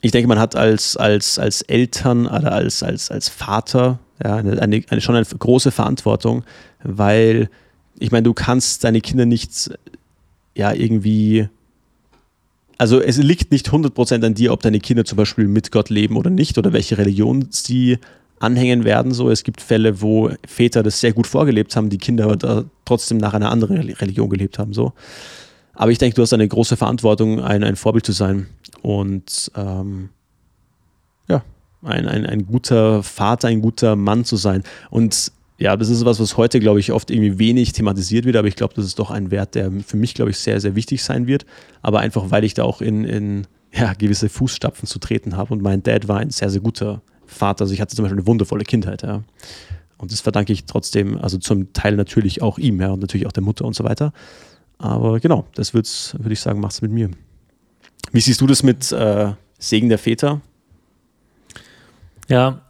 [0.00, 4.60] ich denke, man hat als, als, als Eltern oder als, als, als Vater Ja, eine,
[4.60, 6.44] eine, schon eine große Verantwortung,
[6.82, 7.48] weil
[7.98, 9.70] ich meine, du kannst deine Kinder nicht
[10.56, 11.48] ja irgendwie
[12.76, 16.16] also es liegt nicht 100% an dir, ob deine Kinder zum Beispiel mit Gott leben
[16.16, 17.98] oder nicht oder welche Religion sie
[18.38, 19.12] anhängen werden.
[19.12, 23.18] So, es gibt Fälle, wo Väter das sehr gut vorgelebt haben, die Kinder aber trotzdem
[23.18, 24.72] nach einer anderen Religion gelebt haben.
[24.72, 24.92] So.
[25.74, 28.46] Aber ich denke, du hast eine große Verantwortung, ein, ein Vorbild zu sein
[28.82, 30.10] und ähm,
[31.28, 31.42] ja,
[31.82, 34.62] ein, ein, ein guter Vater, ein guter Mann zu sein.
[34.90, 38.48] Und ja, das ist was, was heute, glaube ich, oft irgendwie wenig thematisiert wird, aber
[38.48, 41.02] ich glaube, das ist doch ein Wert, der für mich, glaube ich, sehr, sehr wichtig
[41.02, 41.46] sein wird.
[41.82, 45.62] Aber einfach, weil ich da auch in, in ja, gewisse Fußstapfen zu treten habe und
[45.62, 47.62] mein Dad war ein sehr, sehr guter Vater.
[47.62, 49.22] Also ich hatte zum Beispiel eine wundervolle Kindheit, ja.
[49.96, 53.32] Und das verdanke ich trotzdem, also zum Teil natürlich auch ihm, ja, und natürlich auch
[53.32, 54.12] der Mutter und so weiter.
[54.78, 55.88] Aber genau, das würde
[56.30, 57.10] ich sagen, macht es mit mir.
[58.12, 60.40] Wie siehst du das mit äh, Segen der Väter?
[62.28, 62.60] Ja,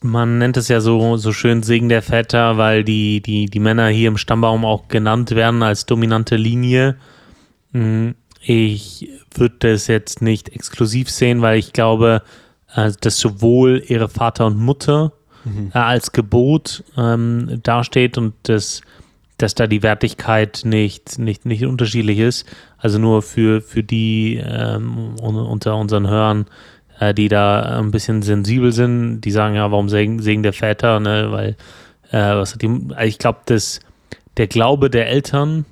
[0.00, 3.88] man nennt es ja so, so schön Segen der Väter, weil die, die, die Männer
[3.88, 6.96] hier im Stammbaum auch genannt werden als dominante Linie.
[7.72, 12.22] Hm, ich würde das jetzt nicht exklusiv sehen, weil ich glaube,
[12.74, 15.12] äh, dass sowohl ihre Vater und Mutter
[15.44, 15.70] mhm.
[15.74, 18.82] Äh, als Gebot ähm, dasteht und dass,
[19.38, 22.46] dass da die Wertigkeit nicht, nicht, nicht unterschiedlich ist.
[22.78, 26.46] Also nur für, für die ähm, unter unseren Hörern,
[26.98, 31.00] äh, die da ein bisschen sensibel sind, die sagen ja, warum Segen, Segen der Väter,
[31.00, 31.28] ne?
[31.30, 31.56] Weil
[32.10, 33.80] äh, was hat die, ich glaube, dass
[34.36, 35.64] der Glaube der Eltern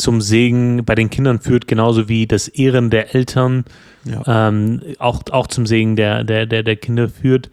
[0.00, 3.64] zum Segen bei den Kindern führt, genauso wie das Ehren der Eltern
[4.04, 4.48] ja.
[4.48, 7.50] ähm, auch, auch zum Segen der, der, der, der Kinder führt.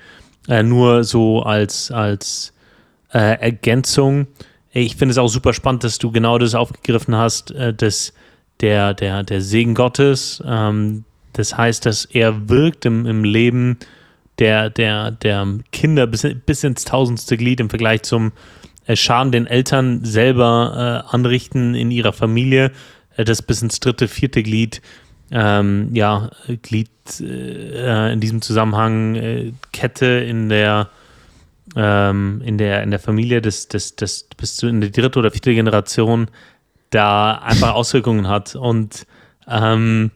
[0.48, 2.54] Äh, nur so als, als
[3.14, 4.28] äh, Ergänzung.
[4.72, 8.14] Ich finde es auch super spannend, dass du genau das aufgegriffen hast, äh, dass
[8.62, 13.78] der, der, der Segen Gottes, ähm, das heißt, dass er wirkt im, im Leben
[14.39, 18.32] der, der, der Kinder bis, bis ins tausendste Glied im Vergleich zum
[18.96, 22.72] Schaden den Eltern selber äh, anrichten in ihrer Familie,
[23.16, 24.82] äh, das bis ins dritte, vierte Glied,
[25.32, 26.30] ähm, ja,
[26.62, 30.90] Glied äh, in diesem Zusammenhang, äh, Kette in der,
[31.76, 35.32] ähm, in der, in der Familie, das, das, das bis zu in der dritte oder
[35.32, 36.28] vierte Generation
[36.90, 38.56] da einfach Auswirkungen hat.
[38.56, 39.06] Und
[39.48, 40.12] ähm,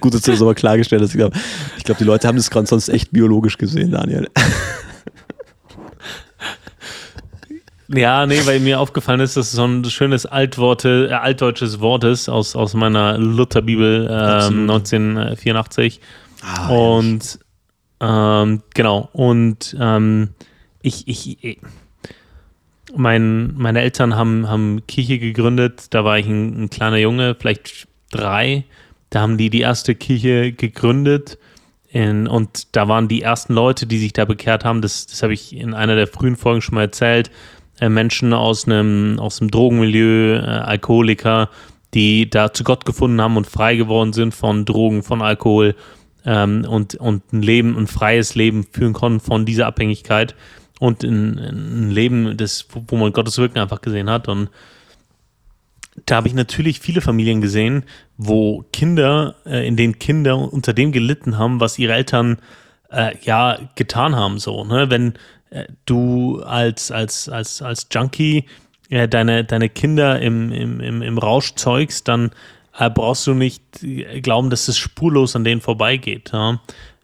[0.00, 1.10] Gut, dass du das aber klargestellt hast.
[1.10, 1.36] Ich glaube,
[1.84, 4.28] glaub, die Leute haben das gerade sonst echt biologisch gesehen, Daniel.
[7.94, 12.04] Ja, nee, weil mir aufgefallen ist, dass es so ein schönes Altworte, äh, altdeutsches Wort
[12.04, 16.00] ist aus, aus meiner Lutherbibel ähm, 1984.
[16.42, 17.38] Ah, und
[18.00, 20.30] ähm, genau, und ähm,
[20.80, 21.58] ich, ich, ich
[22.96, 27.88] mein, meine Eltern haben, haben Kirche gegründet, da war ich ein, ein, kleiner Junge, vielleicht
[28.10, 28.64] drei.
[29.10, 31.38] Da haben die die erste Kirche gegründet
[31.88, 34.80] in, und da waren die ersten Leute, die sich da bekehrt haben.
[34.80, 37.30] Das, das habe ich in einer der frühen Folgen schon mal erzählt.
[37.82, 41.50] Äh, Menschen aus einem, aus dem Drogenmilieu, äh, Alkoholiker,
[41.94, 45.74] die da zu Gott gefunden haben und frei geworden sind von Drogen, von Alkohol
[46.24, 50.36] ähm, und, und ein Leben, ein freies Leben führen konnten von dieser Abhängigkeit
[50.78, 54.28] und in, in ein Leben, das, wo man Gottes Wirken einfach gesehen hat.
[54.28, 54.48] Und
[56.06, 57.82] da habe ich natürlich viele Familien gesehen,
[58.16, 62.38] wo Kinder, äh, in denen Kinder unter dem gelitten haben, was ihre Eltern
[62.92, 64.38] äh, ja getan haben.
[64.38, 64.88] So, ne?
[64.88, 65.14] Wenn
[65.86, 68.46] du als, als, als, als Junkie
[68.90, 72.30] äh, deine, deine Kinder im, im, im, im Rausch zeugst, dann
[72.78, 76.30] äh, brauchst du nicht äh, glauben, dass es spurlos an denen vorbeigeht.
[76.32, 76.60] Ja?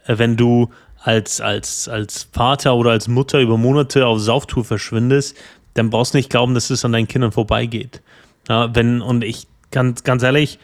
[0.07, 0.70] wenn du
[1.03, 5.36] als, als, als Vater oder als Mutter über Monate auf Sauftour verschwindest,
[5.74, 8.03] dann brauchst du nicht glauben, dass es an deinen Kindern vorbeigeht.
[8.49, 10.59] Ja, wenn, und ich, ganz, ganz ehrlich,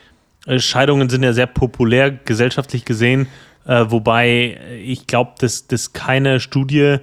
[0.47, 3.29] äh, Scheidungen sind ja sehr populär gesellschaftlich gesehen,
[3.67, 6.99] äh, wobei ich glaube, dass, dass keine Studie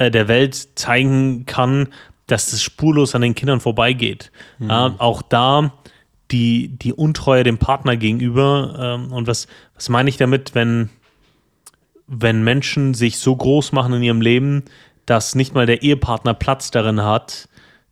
[0.00, 1.88] äh, der Welt zeigen kann,
[2.26, 4.32] dass es spurlos an den Kindern vorbeigeht.
[4.58, 4.70] Mhm.
[4.70, 5.74] Ja, auch da
[6.30, 8.98] die, die Untreue dem Partner gegenüber.
[8.98, 10.88] Ähm, und was, was meine ich damit, wenn,
[12.06, 14.64] wenn Menschen sich so groß machen in ihrem Leben,
[15.04, 17.48] dass nicht mal der Ehepartner Platz darin hat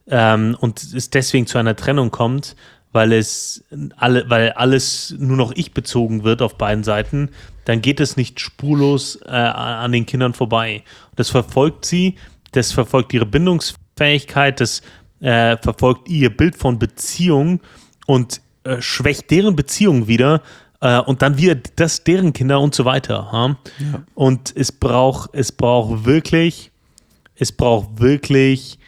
[0.07, 2.57] ähm, und es deswegen zu einer Trennung kommt,
[2.93, 3.65] weil es
[3.97, 7.31] alle, weil alles nur noch ich bezogen wird auf beiden Seiten,
[7.65, 10.83] dann geht es nicht spurlos äh, an den Kindern vorbei.
[11.17, 12.17] Das verfolgt sie,
[12.53, 14.83] das verfolgt ihre Bindungsfähigkeit, das
[15.21, 17.61] äh, verfolgt ihr Bild von Beziehung
[18.07, 20.43] und äh, schwächt deren Beziehung wieder,
[20.81, 23.29] äh, und dann wieder das, deren Kinder und so weiter.
[23.33, 23.57] Ja?
[23.93, 24.03] Ja.
[24.15, 26.71] Und es braucht, es braucht wirklich,
[27.37, 28.79] es braucht wirklich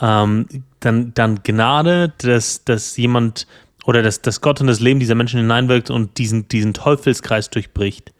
[0.00, 0.46] ähm,
[0.80, 3.46] dann, dann Gnade, dass, dass jemand
[3.84, 8.12] oder dass, dass Gott in das Leben dieser Menschen hineinwirkt und diesen, diesen Teufelskreis durchbricht.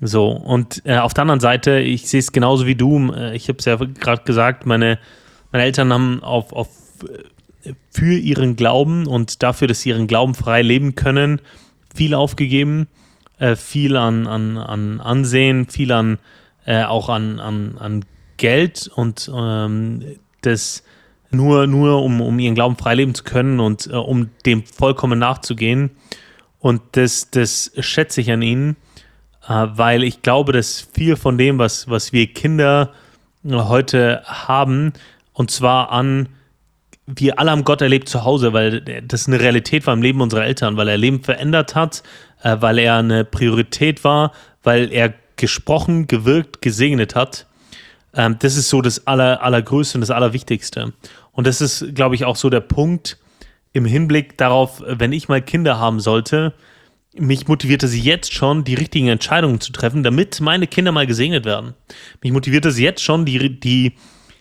[0.00, 3.48] So, und äh, auf der anderen Seite, ich sehe es genauso wie du, äh, ich
[3.48, 4.98] habe es ja gerade gesagt, meine,
[5.52, 6.68] meine Eltern haben auf, auf,
[7.64, 11.40] äh, für ihren Glauben und dafür, dass sie ihren Glauben frei leben können,
[11.94, 12.88] viel aufgegeben,
[13.38, 16.18] äh, viel an, an, an Ansehen, viel an
[16.66, 18.04] äh, auch an, an, an
[18.36, 20.04] Geld und ähm,
[20.42, 20.82] das
[21.30, 25.18] nur, nur um, um ihren Glauben frei leben zu können und äh, um dem vollkommen
[25.18, 25.90] nachzugehen.
[26.58, 28.76] Und das, das schätze ich an ihnen
[29.48, 32.92] äh, weil ich glaube, dass viel von dem, was, was wir Kinder
[33.44, 34.92] äh, heute haben,
[35.32, 36.28] und zwar an,
[37.06, 40.44] wir alle haben Gott erlebt zu Hause, weil das eine Realität war im Leben unserer
[40.44, 42.02] Eltern, weil er Leben verändert hat,
[42.42, 47.46] äh, weil er eine Priorität war, weil er gesprochen, gewirkt, gesegnet hat.
[48.16, 50.92] Ähm, das ist so das Aller, Allergrößte und das Allerwichtigste.
[51.32, 53.18] Und das ist, glaube ich, auch so der Punkt
[53.72, 56.54] im Hinblick darauf, wenn ich mal Kinder haben sollte,
[57.18, 61.44] mich motiviert es jetzt schon, die richtigen Entscheidungen zu treffen, damit meine Kinder mal gesegnet
[61.44, 61.74] werden.
[62.22, 63.94] Mich motiviert es jetzt schon, die, die,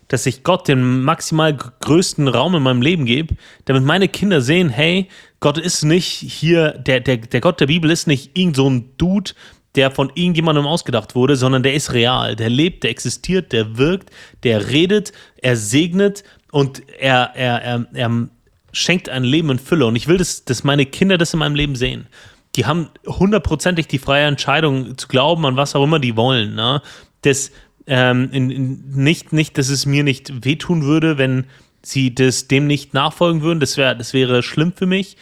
[0.08, 4.70] dass ich Gott den maximal größten Raum in meinem Leben gebe, damit meine Kinder sehen,
[4.70, 5.08] hey,
[5.40, 8.90] Gott ist nicht hier, der, der, der Gott der Bibel ist nicht irgend so ein
[8.98, 9.32] Dude,
[9.76, 14.10] der von irgendjemandem ausgedacht wurde, sondern der ist real, der lebt, der existiert, der wirkt,
[14.44, 15.12] der redet,
[15.42, 18.28] er segnet und er, er, er, er
[18.72, 19.86] schenkt ein Leben in Fülle.
[19.86, 22.08] Und ich will, dass, dass meine Kinder das in meinem Leben sehen
[22.56, 26.56] die haben hundertprozentig die freie Entscheidung zu glauben an was auch immer die wollen.
[26.56, 26.82] Ne?
[27.22, 27.52] Das,
[27.88, 31.46] ähm, in, in, nicht, nicht, dass es mir nicht wehtun würde, wenn
[31.82, 33.60] sie das dem nicht nachfolgen würden.
[33.60, 35.18] Das, wär, das wäre schlimm für mich.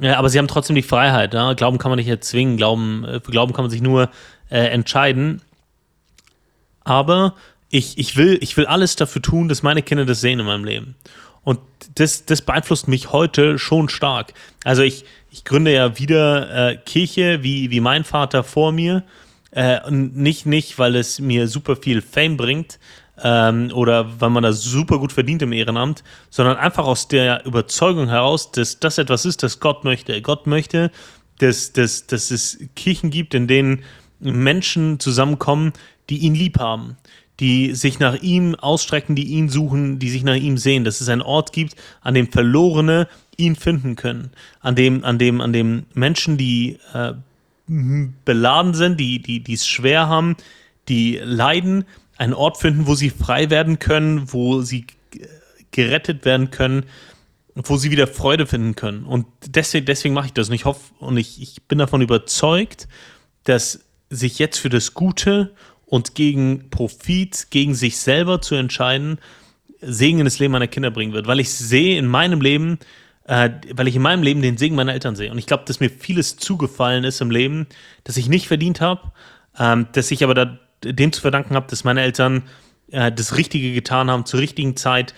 [0.00, 1.34] Ja, aber sie haben trotzdem die Freiheit.
[1.34, 1.54] Ja?
[1.54, 2.56] Glauben kann man nicht erzwingen.
[2.56, 4.10] Glauben, äh, für Glauben kann man sich nur
[4.50, 5.42] äh, entscheiden.
[6.84, 7.34] Aber
[7.70, 10.64] ich, ich, will, ich will alles dafür tun, dass meine Kinder das sehen in meinem
[10.64, 10.94] Leben.
[11.42, 11.60] Und
[11.94, 14.34] das, das beeinflusst mich heute schon stark.
[14.64, 19.02] Also ich, ich gründe ja wieder äh, Kirche wie, wie mein Vater vor mir.
[19.52, 22.78] Äh, nicht, nicht, weil es mir super viel Fame bringt
[23.22, 28.08] ähm, oder weil man das super gut verdient im Ehrenamt, sondern einfach aus der Überzeugung
[28.08, 30.20] heraus, dass das etwas ist, das Gott möchte.
[30.22, 30.90] Gott möchte,
[31.38, 33.82] dass, dass, dass es Kirchen gibt, in denen
[34.20, 35.72] Menschen zusammenkommen,
[36.08, 36.96] die ihn lieb haben,
[37.40, 40.84] die sich nach ihm ausstrecken, die ihn suchen, die sich nach ihm sehen.
[40.84, 45.40] Dass es einen Ort gibt, an dem Verlorene ihn finden können, an dem, an dem,
[45.40, 47.12] an dem Menschen, die äh,
[48.24, 50.36] beladen sind, die, die, die es schwer haben,
[50.88, 51.84] die leiden,
[52.16, 54.86] einen Ort finden, wo sie frei werden können, wo sie
[55.70, 56.84] gerettet werden können,
[57.54, 59.04] wo sie wieder Freude finden können.
[59.04, 60.48] Und deswegen, deswegen mache ich das.
[60.48, 62.88] Und ich hoffe und ich, ich bin davon überzeugt,
[63.44, 65.54] dass sich jetzt für das Gute
[65.86, 69.18] und gegen Profit, gegen sich selber zu entscheiden,
[69.80, 71.26] Segen in das Leben meiner Kinder bringen wird.
[71.26, 72.78] Weil ich sehe in meinem Leben,
[73.24, 75.30] äh, weil ich in meinem Leben den Segen meiner Eltern sehe.
[75.30, 77.66] Und ich glaube, dass mir vieles zugefallen ist im Leben,
[78.04, 79.12] das ich nicht verdient habe,
[79.58, 82.42] ähm, dass ich aber da, dem zu verdanken habe, dass meine Eltern
[82.90, 85.14] äh, das Richtige getan haben zur richtigen Zeit,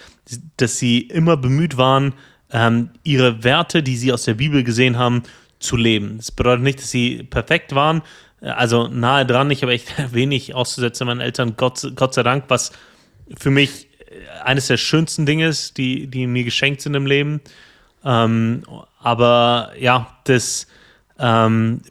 [0.57, 2.15] dass sie immer bemüht waren,
[2.51, 5.23] ähm, ihre Werte, die sie aus der Bibel gesehen haben,
[5.59, 6.19] zu leben.
[6.19, 8.03] Das bedeutet nicht, dass sie perfekt waren,
[8.41, 9.51] äh, also nahe dran.
[9.51, 12.73] Ich habe echt wenig auszusetzen meinen Eltern, Gott, Gott sei Dank, was
[13.37, 13.89] für mich
[14.43, 17.41] eines der schönsten Dinge ist, die, die mir geschenkt sind im Leben.
[18.05, 18.63] Ähm,
[19.01, 20.67] aber ja, das,
[21.19, 21.83] ähm,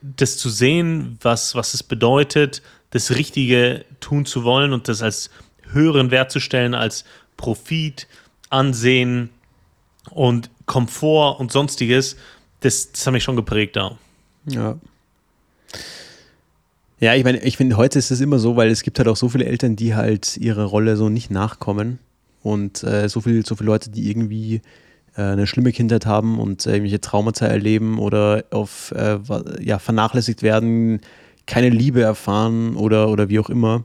[0.00, 5.30] das zu sehen, was, was es bedeutet, das Richtige tun zu wollen und das als
[5.72, 7.04] höheren Wert zu stellen als
[7.36, 8.06] Profit,
[8.50, 9.30] Ansehen
[10.10, 12.16] und Komfort und sonstiges,
[12.60, 13.96] das, das hat mich schon geprägt da.
[14.46, 14.78] Ja.
[17.00, 19.16] Ja, ich meine, ich finde, heute ist es immer so, weil es gibt halt auch
[19.16, 21.98] so viele Eltern, die halt ihrer Rolle so nicht nachkommen
[22.42, 24.60] und äh, so, viel, so viele Leute, die irgendwie
[25.16, 29.18] äh, eine schlimme Kindheit haben und äh, irgendwelche Traumata erleben oder auf äh,
[29.60, 31.00] ja, vernachlässigt werden,
[31.52, 33.84] keine Liebe erfahren oder, oder wie auch immer.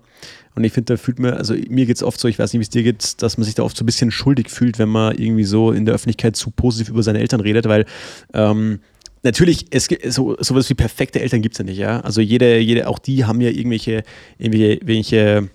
[0.55, 2.61] Und ich finde, da fühlt man, also mir geht es oft so, ich weiß nicht,
[2.61, 4.87] wie es dir geht, dass man sich da oft so ein bisschen schuldig fühlt, wenn
[4.87, 7.85] man irgendwie so in der Öffentlichkeit zu positiv über seine Eltern redet, weil
[8.33, 8.79] ähm,
[9.21, 11.99] natürlich, es so, sowas wie perfekte Eltern gibt es ja nicht, ja.
[11.99, 14.03] Also jede, jede, auch die haben ja irgendwelche,
[14.37, 15.49] irgendwelche, irgendwelche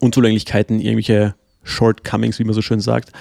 [0.00, 3.12] Unzulänglichkeiten, irgendwelche Shortcomings, wie man so schön sagt.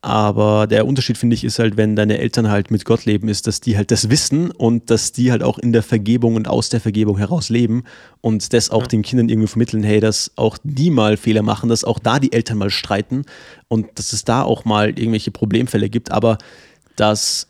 [0.00, 3.48] Aber der Unterschied, finde ich, ist halt, wenn deine Eltern halt mit Gott leben, ist,
[3.48, 6.68] dass die halt das wissen und dass die halt auch in der Vergebung und aus
[6.68, 7.82] der Vergebung heraus leben
[8.20, 8.88] und das auch ja.
[8.88, 12.32] den Kindern irgendwie vermitteln, hey, dass auch die mal Fehler machen, dass auch da die
[12.32, 13.24] Eltern mal streiten
[13.66, 16.38] und dass es da auch mal irgendwelche Problemfälle gibt, aber
[16.94, 17.48] dass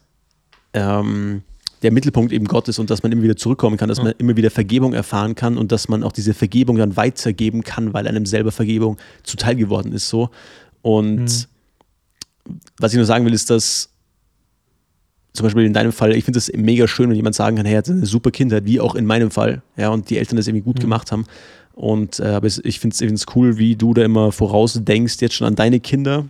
[0.72, 1.42] ähm,
[1.82, 4.36] der Mittelpunkt eben Gott ist und dass man immer wieder zurückkommen kann, dass man immer
[4.36, 8.24] wieder Vergebung erfahren kann und dass man auch diese Vergebung dann weitergeben kann, weil einem
[8.24, 10.30] selber Vergebung zuteil geworden ist so.
[10.80, 11.57] Und mhm
[12.78, 13.90] was ich nur sagen will, ist, dass
[15.32, 17.76] zum Beispiel in deinem Fall, ich finde es mega schön, wenn jemand sagen kann, hey,
[17.76, 20.48] er hat eine super Kindheit, wie auch in meinem Fall, ja, und die Eltern das
[20.48, 20.82] irgendwie gut mhm.
[20.82, 21.26] gemacht haben.
[21.74, 25.54] Und äh, aber ich finde es cool, wie du da immer vorausdenkst, jetzt schon an
[25.54, 26.26] deine Kinder.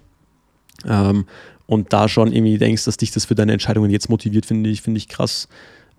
[0.86, 1.24] Ähm,
[1.66, 4.82] und da schon irgendwie denkst, dass dich das für deine Entscheidungen jetzt motiviert, finde ich,
[4.82, 5.48] finde ich krass.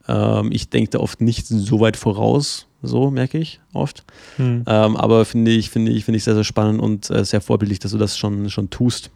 [0.08, 4.04] Ähm, ich denke da oft nicht so weit voraus, so merke ich oft.
[4.38, 4.64] Hm.
[4.66, 7.80] Ähm, aber finde ich, finde ich, finde ich sehr, sehr spannend und äh, sehr vorbildlich,
[7.80, 9.12] dass du das schon, schon tust.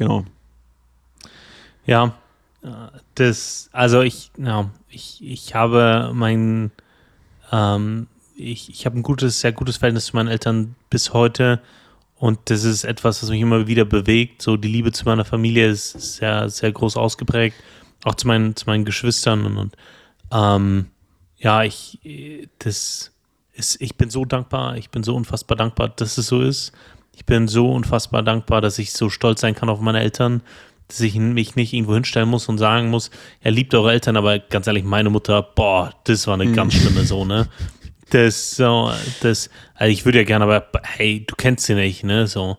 [0.00, 0.24] Genau.
[1.84, 2.14] Ja,
[3.16, 6.70] das, also ich, ja, ich, ich habe mein,
[7.52, 11.60] ähm, ich, ich habe ein gutes, sehr gutes Verhältnis zu meinen Eltern bis heute.
[12.16, 14.40] Und das ist etwas, was mich immer wieder bewegt.
[14.40, 17.56] So die Liebe zu meiner Familie ist sehr, sehr groß ausgeprägt.
[18.04, 19.44] Auch zu meinen, zu meinen Geschwistern.
[19.44, 19.76] Und, und
[20.32, 20.86] ähm,
[21.36, 21.98] ja, ich,
[22.58, 23.12] das
[23.52, 24.78] ist, ich bin so dankbar.
[24.78, 26.72] Ich bin so unfassbar dankbar, dass es so ist.
[27.12, 30.42] Ich bin so unfassbar dankbar, dass ich so stolz sein kann auf meine Eltern,
[30.88, 34.38] dass ich mich nicht irgendwo hinstellen muss und sagen muss, er liebt eure Eltern, aber
[34.38, 36.54] ganz ehrlich, meine Mutter, boah, das war eine mhm.
[36.54, 37.48] ganz schlimme so, ne?
[38.10, 38.90] Das, so,
[39.20, 42.58] das, also ich würde ja gerne, aber hey, du kennst sie nicht, ne, so,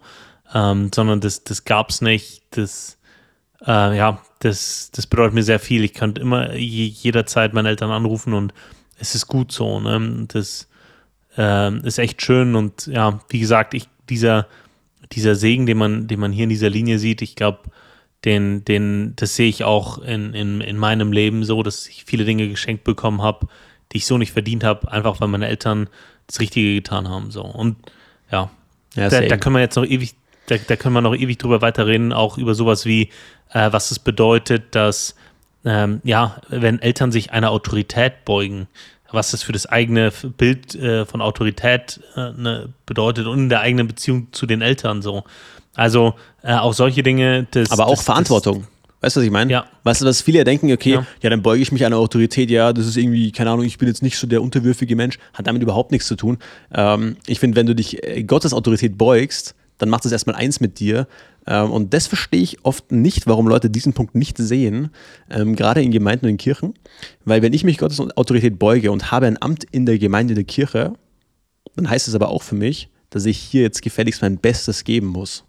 [0.53, 2.97] ähm, sondern das, das gab's nicht, das,
[3.67, 5.83] äh, ja, das, das bedeutet mir sehr viel.
[5.83, 8.53] Ich könnte immer jederzeit meine Eltern anrufen und
[8.97, 10.69] es ist gut so, ne, das
[11.37, 14.47] äh, ist echt schön und ja, wie gesagt, ich, dieser,
[15.11, 17.61] dieser Segen, den man, den man hier in dieser Linie sieht, ich glaube,
[18.25, 22.25] den, den, das sehe ich auch in, in, in meinem Leben so, dass ich viele
[22.25, 23.47] Dinge geschenkt bekommen habe,
[23.91, 25.89] die ich so nicht verdient habe, einfach weil meine Eltern
[26.27, 27.31] das Richtige getan haben.
[27.31, 27.41] So.
[27.41, 27.77] Und
[28.31, 28.51] ja,
[28.95, 30.13] ja da, da, können wir jetzt noch ewig,
[30.45, 33.09] da, da können wir noch ewig drüber weiterreden, auch über sowas wie,
[33.49, 35.15] äh, was es bedeutet, dass
[35.65, 38.67] ähm, ja, wenn Eltern sich einer Autorität beugen,
[39.13, 43.61] was das für das eigene Bild äh, von Autorität äh, ne, bedeutet und in der
[43.61, 45.23] eigenen Beziehung zu den Eltern so.
[45.73, 47.47] Also äh, auch solche Dinge.
[47.51, 48.61] Das, Aber auch das, Verantwortung.
[48.61, 48.67] Das,
[49.01, 49.51] Weißt du, was ich meine?
[49.51, 49.65] Ja.
[49.83, 51.05] Weißt du, was viele denken, okay, ja.
[51.21, 51.29] ja.
[51.31, 54.03] dann beuge ich mich einer Autorität, ja, das ist irgendwie, keine Ahnung, ich bin jetzt
[54.03, 56.37] nicht so der unterwürfige Mensch, hat damit überhaupt nichts zu tun.
[56.71, 60.59] Ähm, ich finde, wenn du dich äh, Gottes Autorität beugst, dann macht es erstmal eins
[60.59, 61.07] mit dir.
[61.47, 64.91] Ähm, und das verstehe ich oft nicht, warum Leute diesen Punkt nicht sehen,
[65.29, 66.73] ähm, gerade in Gemeinden und in Kirchen.
[67.25, 70.43] Weil wenn ich mich Gottes Autorität beuge und habe ein Amt in der Gemeinde der
[70.43, 70.93] Kirche,
[71.75, 75.07] dann heißt es aber auch für mich, dass ich hier jetzt gefälligst mein Bestes geben
[75.07, 75.43] muss.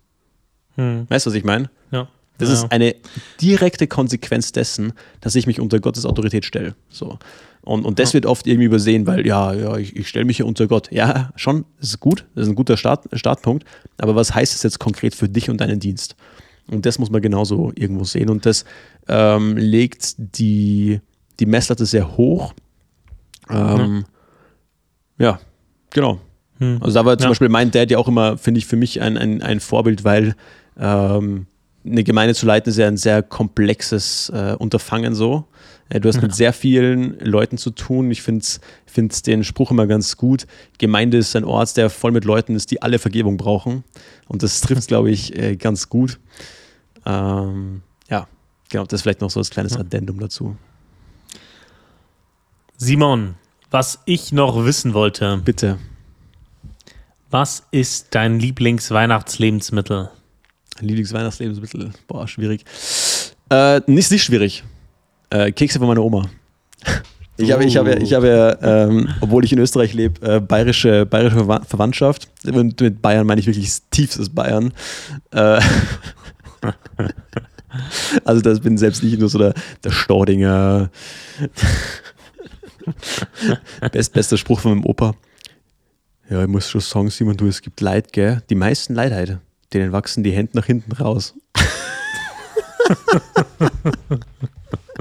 [0.76, 1.06] Hm.
[1.10, 1.70] Weißt du, was ich meine?
[1.90, 2.08] Ja.
[2.38, 2.54] Das ja.
[2.54, 2.94] ist eine
[3.40, 6.74] direkte Konsequenz dessen, dass ich mich unter Gottes Autorität stelle.
[6.88, 7.18] So.
[7.64, 8.14] Und, und das ja.
[8.14, 10.90] wird oft irgendwie übersehen, weil ja, ja, ich, ich stelle mich hier unter Gott.
[10.90, 13.64] Ja, schon, das ist gut, das ist ein guter Start, Startpunkt.
[13.98, 16.16] Aber was heißt es jetzt konkret für dich und deinen Dienst?
[16.68, 18.30] Und das muss man genauso irgendwo sehen.
[18.30, 18.64] Und das
[19.08, 21.00] ähm, legt die,
[21.38, 22.52] die Messlatte sehr hoch.
[23.48, 24.04] Ähm,
[25.18, 25.26] ja.
[25.26, 25.40] ja,
[25.90, 26.20] genau.
[26.58, 26.78] Hm.
[26.80, 27.28] Also da war zum ja.
[27.30, 30.34] Beispiel mein Dad ja auch immer, finde ich, für mich ein, ein, ein Vorbild, weil
[30.78, 31.46] ähm,
[31.84, 35.44] eine Gemeinde zu leiten ist ja ein sehr komplexes äh, Unterfangen so.
[35.88, 36.22] Äh, du hast ja.
[36.22, 38.10] mit sehr vielen Leuten zu tun.
[38.10, 38.44] Ich finde
[38.86, 40.46] find den Spruch immer ganz gut.
[40.78, 43.84] Gemeinde ist ein Ort, der voll mit Leuten ist, die alle Vergebung brauchen.
[44.28, 46.18] Und das trifft, glaube ich, äh, ganz gut.
[47.04, 48.28] Ähm, ja,
[48.70, 50.56] genau, das ist vielleicht noch so als kleines Addendum dazu.
[52.76, 53.34] Simon,
[53.70, 55.40] was ich noch wissen wollte.
[55.44, 55.78] Bitte.
[57.30, 60.10] Was ist dein Lieblingsweihnachtslebensmittel?
[60.80, 61.92] Lieblingsweihnachtslebensmittel.
[62.06, 62.64] Boah, schwierig.
[63.50, 64.64] Äh, nicht, nicht schwierig.
[65.32, 66.28] Äh, Kekse von meiner Oma.
[67.38, 71.44] Ich habe, ich habe, ich habe, ähm, obwohl ich in Österreich lebe, äh, bayerische, bayerische
[71.66, 72.28] Verwandtschaft.
[72.44, 74.74] Und mit Bayern meine ich wirklich tiefstes Bayern.
[75.30, 75.60] Äh,
[78.24, 80.90] also das bin selbst nicht nur so der, der Stordinger.
[83.92, 85.14] Best, bester Spruch von meinem Opa.
[86.28, 88.42] Ja, ich muss schon sagen, Simon, du, es gibt Leid, gell?
[88.50, 89.38] Die meisten Leid
[89.72, 91.34] denen wachsen die Hände nach hinten raus.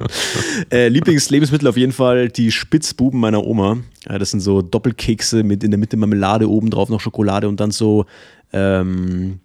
[0.71, 3.77] äh, Lieblingslebensmittel auf jeden Fall die Spitzbuben meiner Oma.
[4.07, 7.59] Ja, das sind so Doppelkekse mit in der Mitte Marmelade, oben drauf noch Schokolade und
[7.59, 8.05] dann so
[8.53, 9.39] ähm,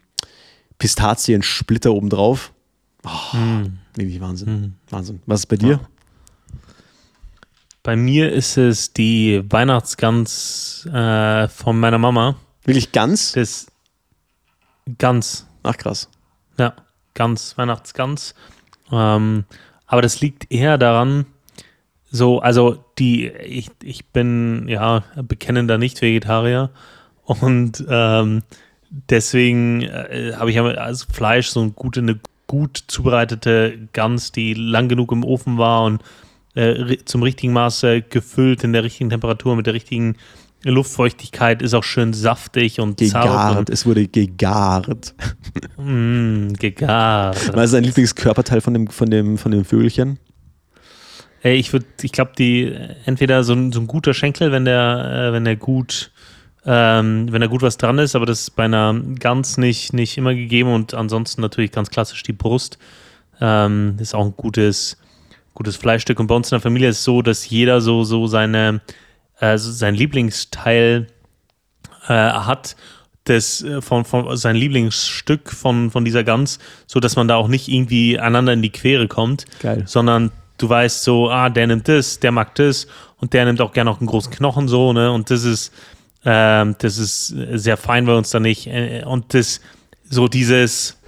[0.78, 2.52] Pistazien-Splitter obendrauf.
[3.04, 3.78] Oh, mm.
[3.94, 4.60] Wirklich Wahnsinn.
[4.60, 4.74] Mm.
[4.90, 5.20] Wahnsinn.
[5.26, 5.80] Was ist bei dir?
[7.82, 12.36] Bei mir ist es die Weihnachtsgans äh, von meiner Mama.
[12.64, 13.32] Wirklich ganz?
[13.32, 13.68] Das,
[14.98, 15.46] Ganz.
[15.62, 16.08] Ach krass.
[16.58, 16.74] Ja,
[17.14, 18.34] ganz, Weihnachtsgans.
[18.92, 19.44] Ähm,
[19.86, 21.26] aber das liegt eher daran,
[22.10, 26.70] so, also die, ich, ich bin ja bekennender Nicht-Vegetarier
[27.24, 28.42] und ähm,
[29.10, 34.88] deswegen äh, habe ich also Fleisch, so eine gute, eine gut zubereitete Gans, die lang
[34.88, 36.02] genug im Ofen war und
[36.54, 40.16] äh, zum richtigen Maße gefüllt in der richtigen Temperatur mit der richtigen
[40.70, 43.58] Luftfeuchtigkeit ist auch schön saftig und gegart.
[43.58, 45.14] Und es wurde gegart.
[45.78, 47.54] Mm, gegart.
[47.54, 50.18] Was ist dein Lieblingskörperteil von dem, von dem, von dem Vögelchen?
[51.42, 55.28] Ey, ich würde, ich glaube, die entweder so ein, so ein guter Schenkel, wenn der,
[55.28, 56.10] äh, wenn der gut,
[56.64, 60.18] ähm, wenn da gut was dran ist, aber das ist bei einer Gans nicht, nicht
[60.18, 62.78] immer gegeben und ansonsten natürlich ganz klassisch die Brust.
[63.40, 64.96] Ähm, ist auch ein gutes,
[65.54, 66.18] gutes Fleischstück.
[66.18, 68.80] Und bei uns in der Familie ist es so, dass jeder so, so seine,
[69.40, 71.06] äh, so sein Lieblingsteil
[72.08, 72.76] äh, hat
[73.24, 77.48] das äh, von, von sein Lieblingsstück von, von dieser Gans, so dass man da auch
[77.48, 79.82] nicht irgendwie einander in die Quere kommt, Geil.
[79.86, 82.86] sondern du weißt so, ah, der nimmt das, der mag das
[83.18, 85.10] und der nimmt auch gerne noch einen großen Knochen so, ne?
[85.12, 85.72] Und das ist,
[86.24, 88.68] ähm, das ist sehr fein bei uns da nicht.
[89.04, 89.60] Und das,
[90.08, 90.98] so dieses,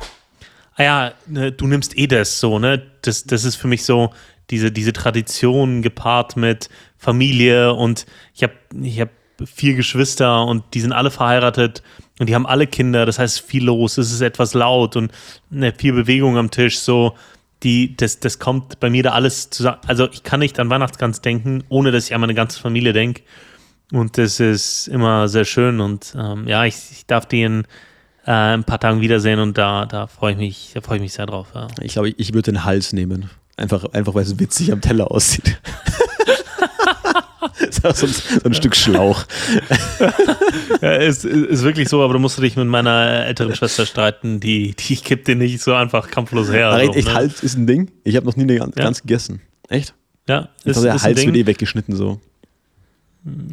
[0.76, 2.82] ah ja, ne, du nimmst eh das so, ne?
[3.02, 4.10] Das, das ist für mich so
[4.50, 9.10] diese, diese Tradition gepaart mit Familie und ich habe ich hab
[9.44, 11.82] vier Geschwister und die sind alle verheiratet
[12.18, 15.12] und die haben alle Kinder, das heißt viel los, es ist etwas laut und
[15.50, 17.14] ne, viel Bewegung am Tisch, so
[17.62, 19.78] die, das, das kommt bei mir da alles zusammen.
[19.86, 23.22] Also ich kann nicht an Weihnachtsgans denken, ohne dass ich an meine ganze Familie denke.
[23.90, 27.64] Und das ist immer sehr schön und ähm, ja, ich, ich darf die in
[28.26, 31.14] äh, ein paar Tagen wiedersehen und da, da freue ich mich, da freue ich mich
[31.14, 31.48] sehr drauf.
[31.54, 31.68] Ja.
[31.80, 33.30] Ich glaube, ich, ich würde den Hals nehmen.
[33.58, 35.60] Einfach, einfach weil es witzig am Teller aussieht.
[37.58, 39.24] ist auch so ein, so ein Stück Schlauch.
[40.80, 44.76] Ja, ist, ist wirklich so, aber du musst dich mit meiner älteren Schwester streiten, die,
[44.76, 46.68] die gibt dir nicht so einfach kampflos her.
[46.68, 47.14] Aber so, echt, ne?
[47.14, 47.90] Hals ist ein Ding.
[48.04, 48.90] Ich habe noch nie eine Gans Ja.
[49.02, 49.40] Gegessen.
[49.68, 49.92] Echt?
[50.28, 51.26] Ja, ist, glaube, der ist ein Hals Ding.
[51.34, 52.20] wird eh weggeschnitten so.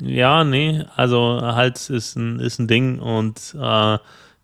[0.04, 3.98] Ja, nee, also Hals ist ein, ist ein Ding und äh,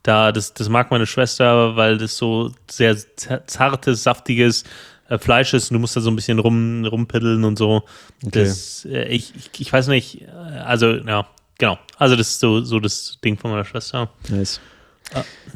[0.03, 2.97] da, das, das mag meine Schwester, weil das so sehr
[3.45, 4.64] zartes, saftiges
[5.12, 7.84] äh, Fleisch ist und du musst da so ein bisschen rum, rumpiddeln und so.
[8.26, 8.45] Okay.
[8.45, 11.78] Das, äh, ich, ich, ich weiß nicht, äh, also ja, genau.
[11.97, 14.09] Also das ist so, so das Ding von meiner Schwester.
[14.30, 14.62] Nice.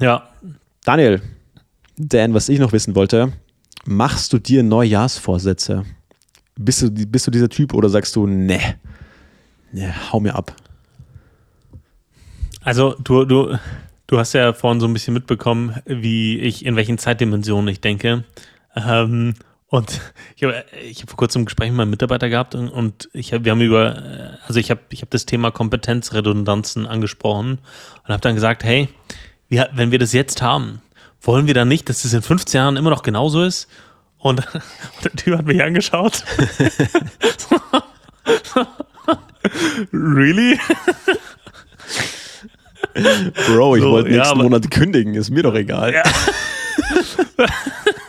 [0.02, 0.28] Ja,
[0.84, 1.22] Daniel,
[1.98, 3.32] Dan, was ich noch wissen wollte,
[3.86, 5.86] machst du dir Neujahrsvorsätze?
[6.58, 8.60] Bist du, bist du dieser Typ oder sagst du, ne,
[9.72, 10.54] ne, hau mir ab?
[12.62, 13.58] Also du, du,
[14.08, 18.26] du hast ja vorhin so ein bisschen mitbekommen, wie ich, in welchen Zeitdimensionen ich denke.
[18.76, 19.36] Ähm,
[19.68, 20.00] und
[20.36, 23.34] ich habe ich hab vor kurzem ein Gespräch mit meinem Mitarbeiter gehabt und, und ich
[23.34, 27.60] hab, wir haben über, äh, also ich habe ich hab das Thema Kompetenzredundanzen angesprochen
[28.04, 28.90] und habe dann gesagt, hey,
[29.50, 30.82] wir, wenn wir das jetzt haben,
[31.22, 33.68] wollen wir dann nicht, dass das in 15 Jahren immer noch genauso ist?
[34.18, 36.24] Und, und der Typ hat mich angeschaut.
[39.94, 40.60] really?
[43.48, 45.94] Bro, ich So, wollte ja, nächsten aber- Monat kündigen, ist mir doch egal.
[45.94, 46.04] Ja.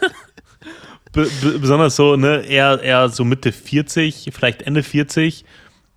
[1.16, 5.46] Be be besonders so, ne, eher, eher so Mitte 40, vielleicht Ende 40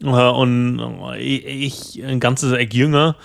[0.02, 0.82] äh, und
[1.18, 3.18] ich, ich ein ganzes Eck jünger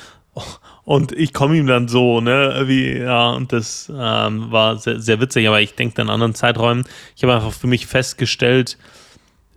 [0.84, 5.20] und ich komme ihm dann so, ne, wie, ja, und das ähm, war sehr, sehr
[5.20, 6.84] witzig, aber ich denke an anderen Zeiträumen.
[7.14, 8.76] Ich habe einfach für mich festgestellt,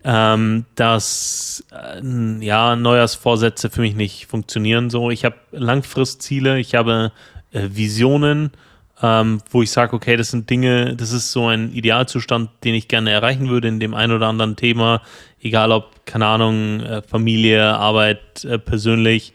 [0.04, 5.10] ähm, dass äh, ja, Neujahrsvorsätze für mich nicht funktionieren so.
[5.10, 7.12] Ich habe Langfristziele, ich habe
[7.52, 8.52] äh, Visionen,
[9.02, 12.88] ähm, wo ich sage, okay, das sind Dinge, das ist so ein Idealzustand, den ich
[12.88, 15.02] gerne erreichen würde in dem einen oder anderen Thema,
[15.42, 19.34] egal ob, keine Ahnung, äh, Familie, Arbeit, äh, persönlich.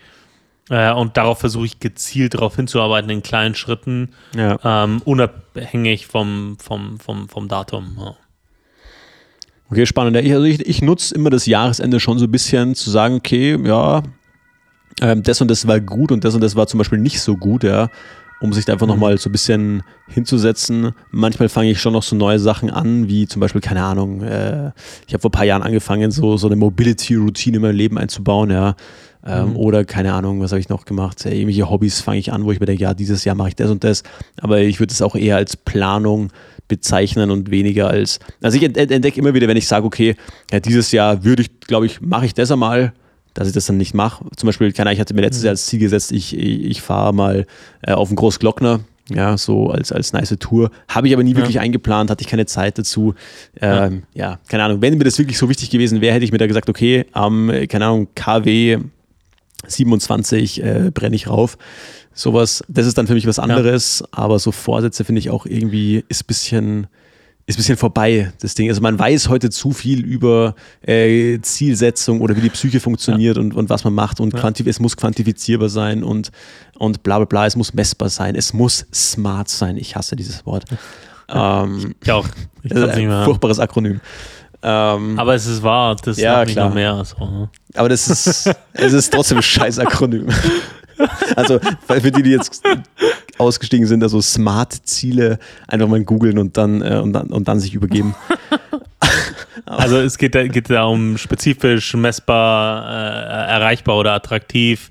[0.70, 4.58] Äh, und darauf versuche ich gezielt darauf hinzuarbeiten in kleinen Schritten, Ja.
[4.64, 7.96] ähm, unabhängig vom, vom, vom, vom Datum.
[7.98, 8.14] Ja.
[9.70, 10.16] Okay, spannend.
[10.18, 13.58] Ich, also ich, ich nutze immer das Jahresende schon so ein bisschen zu sagen, okay,
[13.64, 14.02] ja,
[15.00, 17.36] ähm, das und das war gut und das und das war zum Beispiel nicht so
[17.36, 17.88] gut, ja,
[18.42, 20.92] um sich da einfach nochmal so ein bisschen hinzusetzen.
[21.10, 24.72] Manchmal fange ich schon noch so neue Sachen an, wie zum Beispiel, keine Ahnung, äh,
[25.06, 28.50] ich habe vor ein paar Jahren angefangen, so, so eine Mobility-Routine in mein Leben einzubauen,
[28.50, 28.74] ja.
[29.24, 31.24] Ähm, Oder keine Ahnung, was habe ich noch gemacht?
[31.24, 33.54] Äh, irgendwelche Hobbys fange ich an, wo ich mir denke, ja, dieses Jahr mache ich
[33.54, 34.02] das und das.
[34.40, 36.30] Aber ich würde es auch eher als Planung
[36.66, 38.18] bezeichnen und weniger als.
[38.42, 40.16] Also ich ent- ent- entdecke immer wieder, wenn ich sage, okay,
[40.50, 42.94] ja, dieses Jahr würde ich, glaube ich, mache ich das einmal,
[43.34, 44.24] dass ich das dann nicht mache.
[44.36, 47.14] Zum Beispiel, keine Ahnung, ich hatte mir letztes Jahr als Ziel gesetzt, ich, ich, fahre
[47.14, 47.46] mal
[47.82, 48.80] äh, auf den Großglockner.
[49.08, 50.70] Ja, so als, als nice Tour.
[50.88, 53.14] Habe ich aber nie wirklich eingeplant, hatte ich keine Zeit dazu.
[53.60, 54.38] Ähm, ja.
[54.48, 54.80] keine Ahnung.
[54.80, 57.50] Wenn mir das wirklich so wichtig gewesen wäre, hätte ich mir da gesagt, okay, am,
[57.50, 58.78] äh, keine Ahnung, KW
[59.66, 61.58] 27 äh, brenne ich rauf.
[62.14, 66.04] Sowas, das ist dann für mich was anderes, aber so Vorsätze finde ich auch irgendwie
[66.08, 66.86] ist bisschen
[67.46, 68.68] ist bisschen vorbei, das Ding.
[68.68, 70.54] Also man weiß heute zu viel über
[70.86, 74.78] äh, Zielsetzung oder wie die Psyche funktioniert und, und was man macht und quantif es
[74.78, 76.30] muss quantifizierbar sein und,
[76.78, 79.76] und bla bla bla, es muss messbar sein, es muss smart sein.
[79.76, 80.64] Ich hasse dieses Wort.
[81.28, 82.28] ähm, Ich auch.
[82.62, 84.00] Ich das ist ein furchtbares Akronym.
[84.64, 86.68] Ähm, Aber es ist wahr, das Ja, klar.
[86.68, 87.04] noch mehr.
[87.04, 87.50] So, ne?
[87.74, 90.28] Aber das ist, es ist trotzdem ein scheiß Akronym.
[91.36, 92.62] Also für die, die jetzt
[93.38, 95.38] ausgestiegen sind, also Smart-Ziele
[95.68, 98.14] einfach mal googeln und dann, äh, und dann und dann sich übergeben.
[99.66, 104.90] Also es geht, da- geht da um spezifisch, messbar, äh, erreichbar oder attraktiv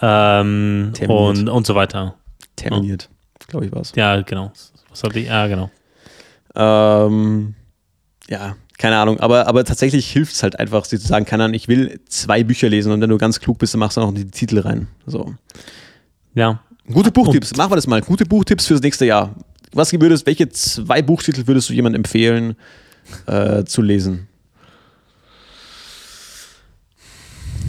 [0.00, 2.14] ähm, und, und so weiter.
[2.56, 3.08] Terminiert,
[3.48, 3.92] glaube ich war's.
[3.96, 4.52] Ja, genau.
[4.90, 5.26] Was hatte ich?
[5.26, 5.70] Ja, genau.
[6.54, 7.54] Ähm,
[8.28, 9.20] ja, keine Ahnung.
[9.20, 12.42] Aber, aber tatsächlich hilft es halt einfach, sie zu sagen, keine Ahnung, ich will zwei
[12.44, 14.88] Bücher lesen und wenn du ganz klug bist, dann machst du noch die Titel rein.
[15.06, 15.34] So.
[16.34, 16.60] Ja.
[16.92, 18.02] Gute Buchtipps, machen wir das mal.
[18.02, 19.34] Gute Buchtipps fürs nächste Jahr.
[19.72, 22.56] Was würdest, welche zwei Buchtitel würdest du jemandem empfehlen
[23.26, 24.28] äh, zu lesen?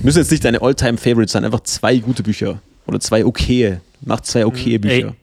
[0.03, 2.61] Müssen jetzt nicht deine All-Time-Favorites sein, einfach zwei gute Bücher.
[2.85, 3.81] Oder zwei okaye.
[4.01, 5.15] Mach zwei okaye Bücher.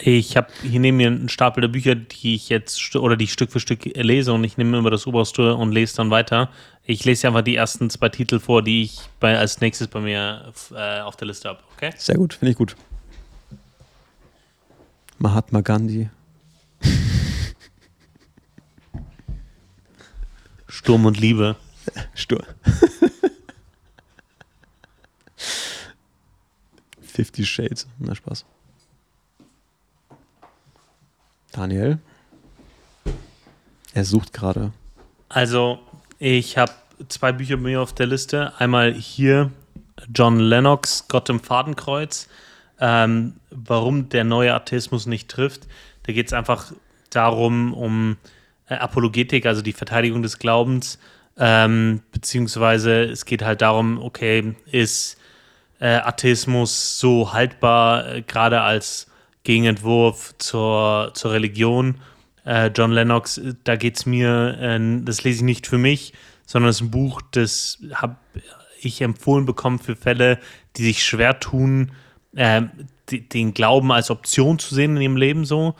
[0.00, 3.32] Ich habe hier neben mir einen Stapel der Bücher, die ich jetzt oder die ich
[3.32, 6.48] Stück für Stück lese und ich nehme immer das oberste und lese dann weiter.
[6.84, 10.50] Ich lese einfach die ersten zwei Titel vor, die ich bei, als nächstes bei mir
[10.74, 11.60] äh, auf der Liste habe.
[11.76, 11.90] Okay?
[11.96, 12.74] Sehr gut, finde ich gut.
[15.18, 16.08] Mahatma Gandhi.
[20.68, 21.56] Sturm und Liebe.
[22.14, 22.46] Stur.
[27.02, 27.86] Fifty Shades.
[27.98, 28.46] Na Spaß.
[31.52, 31.98] Daniel.
[33.94, 34.72] Er sucht gerade.
[35.28, 35.78] Also,
[36.18, 36.72] ich habe
[37.08, 38.52] zwei Bücher mir auf der Liste.
[38.58, 39.50] Einmal hier
[40.12, 42.28] John Lennox, Gott im Fadenkreuz.
[42.80, 45.68] Ähm, warum der neue Atheismus nicht trifft.
[46.04, 46.72] Da geht es einfach
[47.10, 48.16] darum, um
[48.68, 50.98] äh, Apologetik, also die Verteidigung des Glaubens.
[51.38, 55.16] Ähm, beziehungsweise es geht halt darum, okay, ist
[55.80, 59.06] äh, Atheismus so haltbar, äh, gerade als
[59.44, 61.96] Gegenentwurf zur, zur Religion.
[62.44, 66.12] Äh, John Lennox, äh, da geht es mir, äh, das lese ich nicht für mich,
[66.46, 68.16] sondern es ist ein Buch, das habe
[68.80, 70.38] ich empfohlen bekommen für Fälle,
[70.76, 71.92] die sich schwer tun,
[72.34, 72.62] äh,
[73.10, 75.74] den Glauben als Option zu sehen in ihrem Leben so.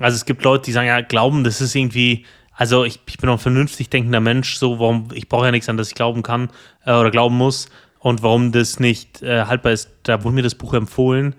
[0.00, 3.28] Also es gibt Leute, die sagen, ja, Glauben, das ist irgendwie, also ich, ich bin
[3.30, 6.22] auch ein vernünftig denkender Mensch, so, warum, ich brauche ja nichts, an das ich glauben
[6.22, 6.50] kann
[6.84, 7.68] äh, oder glauben muss.
[7.98, 11.34] Und warum das nicht äh, haltbar ist, da wurde mir das Buch empfohlen.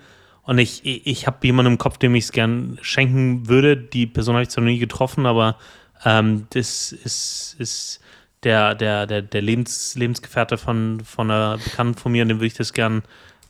[0.45, 3.75] Und ich, ich, habe jemanden im Kopf, dem ich es gern schenken würde.
[3.75, 5.57] Die Person habe ich zwar noch nie getroffen, aber
[6.05, 7.99] ähm, das ist, ist
[8.43, 12.47] der, der, der, der Lebens, Lebensgefährte von, von einer Bekannten von mir, und dem würde
[12.47, 13.01] ich das gern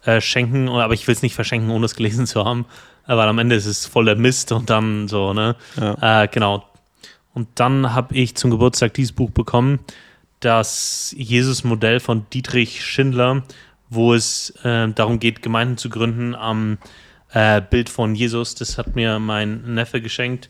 [0.05, 0.69] äh, schenken.
[0.69, 2.65] Aber ich will es nicht verschenken, ohne es gelesen zu haben.
[3.07, 5.55] Weil am Ende ist es voller Mist und dann so, ne?
[6.01, 6.65] Äh, genau.
[7.33, 9.79] Und dann habe ich zum Geburtstag dieses Buch bekommen,
[10.39, 13.43] das Jesus-Modell von Dietrich Schindler,
[13.89, 16.77] wo es äh, darum geht, Gemeinden zu gründen am
[17.33, 18.55] äh, Bild von Jesus.
[18.55, 20.49] Das hat mir mein Neffe geschenkt.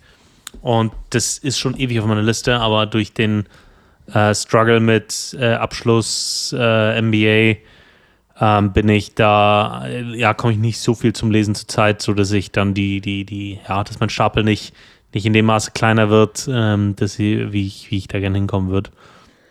[0.62, 3.46] Und das ist schon ewig auf meiner Liste, aber durch den
[4.14, 7.60] äh, Struggle mit äh, Abschluss, äh, MBA,
[8.40, 12.02] ähm, bin ich da, äh, ja, komme ich nicht so viel zum Lesen zur Zeit,
[12.02, 14.74] so dass ich dann die, die, die, ja, dass mein Stapel nicht,
[15.14, 18.38] nicht in dem Maße kleiner wird, ähm, dass ich, wie ich, wie ich da gerne
[18.38, 18.92] hinkommen würde.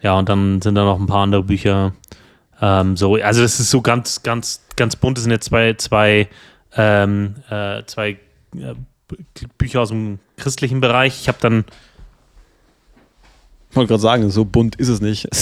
[0.02, 1.94] Ja, und dann sind da noch ein paar andere Bücher.
[2.60, 5.18] Ähm, so, also das ist so ganz, ganz, ganz bunt.
[5.18, 6.28] Das sind jetzt zwei, zwei,
[6.76, 8.18] ähm, äh, zwei
[8.56, 8.74] äh,
[9.58, 11.20] Bücher aus dem christlichen Bereich.
[11.20, 11.64] Ich habe dann
[13.70, 15.28] Ich wollte gerade sagen, so bunt ist es nicht.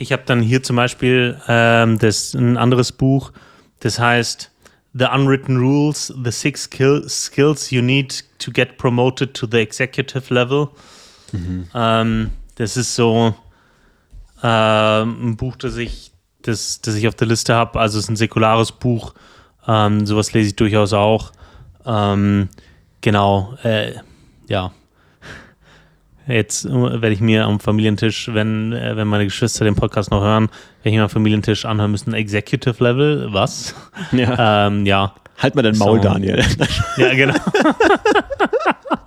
[0.00, 3.32] Ich habe dann hier zum Beispiel ähm, das, ein anderes Buch,
[3.80, 4.50] das heißt
[4.94, 10.32] The Unwritten Rules, The Six Skill, Skills You Need to Get Promoted to the Executive
[10.32, 10.68] Level.
[11.74, 12.30] Ähm,
[12.60, 13.34] das ist so
[14.42, 17.80] ähm, ein Buch, das ich, das, das ich auf der Liste habe.
[17.80, 19.14] Also es ist ein säkulares Buch.
[19.66, 21.32] Ähm, sowas lese ich durchaus auch.
[21.86, 22.50] Ähm,
[23.00, 23.94] genau, äh,
[24.46, 24.72] ja.
[26.26, 30.20] Jetzt äh, werde ich mir am Familientisch, wenn, äh, wenn meine Geschwister den Podcast noch
[30.22, 30.48] hören,
[30.82, 33.74] werde ich mir am Familientisch anhören müssen, Executive Level, was?
[34.12, 34.66] ja.
[34.66, 35.14] Ähm, ja.
[35.38, 36.08] Halt mal dein Maul, So.
[36.08, 36.44] Daniel.
[36.98, 37.34] Ja, genau.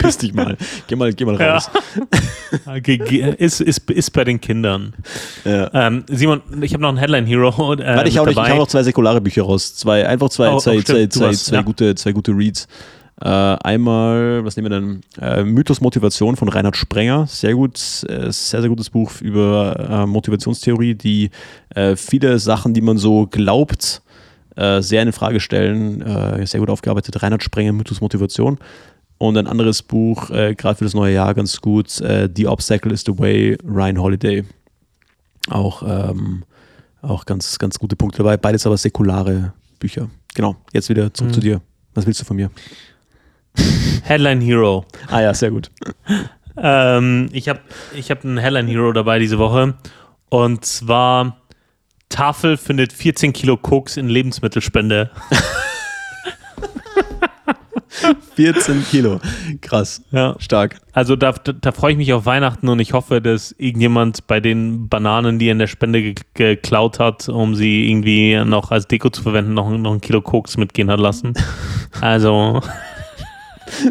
[0.00, 0.56] Verpiss dich mal.
[0.86, 1.54] Geh mal, geh mal Ja.
[1.54, 1.70] raus.
[2.82, 4.94] Ge- ist, ist, ist bei den Kindern.
[5.44, 5.70] Ja.
[5.74, 7.74] Ähm, Simon, ich habe noch einen Headline Hero.
[7.74, 8.50] Äh, Warte, ich dabei.
[8.50, 9.74] hau noch zwei säkulare Bücher raus.
[9.76, 11.62] Zwei, einfach zwei, Oh, oh, zwei, stimmt, zwei, zwei, hast, zwei, ja.
[11.62, 12.66] gute, zwei gute Reads.
[13.22, 15.00] Äh, einmal, was nehmen wir denn?
[15.20, 17.26] Äh, Mythos Motivation von Reinhard Sprenger.
[17.26, 17.76] Sehr gut,
[18.08, 21.30] äh, sehr, sehr gutes Buch über äh, Motivationstheorie, die
[21.74, 24.00] äh, viele Sachen, die man so glaubt,
[24.56, 26.02] äh, sehr in Frage stellen.
[26.46, 27.22] Sehr gut aufgearbeitet.
[27.22, 28.58] Reinhard Sprenger, Mythos Motivation.
[29.22, 32.90] Und ein anderes Buch, äh, gerade für das neue Jahr ganz gut, äh, The Obstacle
[32.90, 34.44] is the Way, Ryan Holiday.
[35.50, 36.44] Auch, ähm,
[37.02, 38.38] auch ganz, ganz gute Punkte dabei.
[38.38, 40.08] Beides aber säkulare Bücher.
[40.34, 41.34] Genau, jetzt wieder zurück Mhm.
[41.34, 41.60] zu dir.
[41.94, 42.50] Was willst du von mir?
[44.04, 44.86] Headline Hero.
[45.08, 45.70] Ah ja, sehr gut.
[46.62, 47.60] Ähm, ich habe
[47.94, 49.74] ich hab einen Headline Hero dabei diese Woche.
[50.28, 51.38] Und zwar
[52.10, 55.10] Tafel findet 14 Kilo Koks in Lebensmittelspende.
[58.36, 59.20] 14 Kilo.
[59.60, 60.02] Krass.
[60.10, 60.36] Ja.
[60.38, 60.80] Stark.
[60.92, 64.40] Also da, da, da freue ich mich auf Weihnachten und ich hoffe, dass irgendjemand bei
[64.40, 68.88] den Bananen, die er in der Spende ge geklaut hat, um sie irgendwie noch als
[68.88, 71.34] Deko zu verwenden, noch, noch ein Kilo Koks mitgehen hat lassen.
[72.00, 72.62] Also.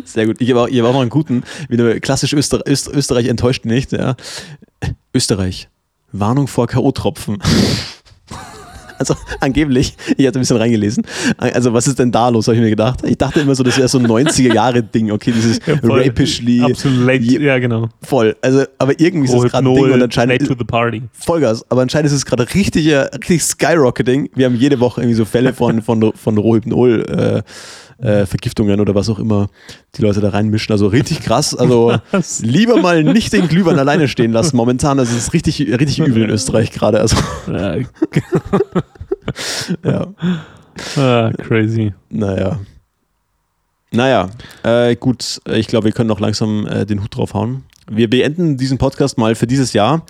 [0.05, 0.37] Sehr gut.
[0.39, 3.91] Ich habe auch, hab auch noch einen guten, wieder klassisch Öster Österreich enttäuscht nicht.
[3.91, 4.15] Ja.
[5.13, 5.67] Österreich.
[6.11, 7.39] Warnung vor K.O.-Tropfen.
[8.99, 11.03] Also angeblich, ich hatte ein bisschen reingelesen.
[11.37, 12.99] Also was ist denn da los, habe ich mir gedacht.
[13.05, 15.11] Ich dachte immer so, das wäre so ein 90er-Jahre-Ding.
[15.11, 16.61] Okay, dieses ja, Rapishly.
[16.61, 17.09] Absolut
[17.41, 17.89] ja genau.
[18.01, 18.35] Voll.
[18.41, 20.45] Also, aber irgendwie ist es gerade ein Ding und anscheinend...
[20.45, 21.01] To the party.
[21.13, 21.65] Vollgas.
[21.69, 24.29] Aber anscheinend ist es gerade richtig, richtig Skyrocketing.
[24.35, 27.41] Wir haben jede Woche irgendwie so Fälle von, von, von Rohypnol äh,
[28.01, 29.49] äh, Vergiftungen oder was auch immer
[29.95, 30.71] die Leute da reinmischen.
[30.71, 31.55] Also richtig krass.
[31.55, 31.97] Also
[32.41, 34.55] lieber mal nicht den Glühwein alleine stehen lassen.
[34.57, 36.99] Momentan das ist richtig, richtig übel in Österreich gerade.
[36.99, 37.17] Also.
[39.83, 40.07] ja.
[40.95, 41.93] Ah, crazy.
[42.09, 42.59] Naja.
[43.91, 44.29] Naja,
[44.63, 47.63] äh, gut, ich glaube, wir können noch langsam äh, den Hut draufhauen.
[47.89, 50.05] Wir beenden diesen Podcast mal für dieses Jahr.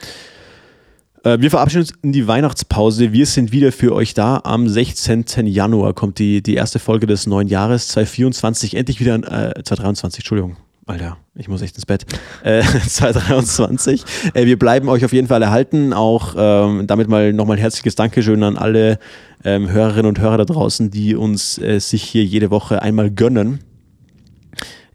[1.24, 3.12] Äh, wir verabschieden uns in die Weihnachtspause.
[3.12, 4.42] Wir sind wieder für euch da.
[4.44, 5.26] Am 16.
[5.46, 8.76] Januar kommt die, die erste Folge des neuen Jahres 2024.
[8.76, 10.58] Endlich wieder, äh, 2023, Entschuldigung.
[10.86, 12.06] Alter, ich muss echt ins Bett.
[12.44, 14.04] Äh, 2023.
[14.34, 15.94] Äh, wir bleiben euch auf jeden Fall erhalten.
[15.94, 18.98] Auch ähm, damit mal nochmal herzliches Dankeschön an alle
[19.44, 23.60] ähm, Hörerinnen und Hörer da draußen, die uns äh, sich hier jede Woche einmal gönnen.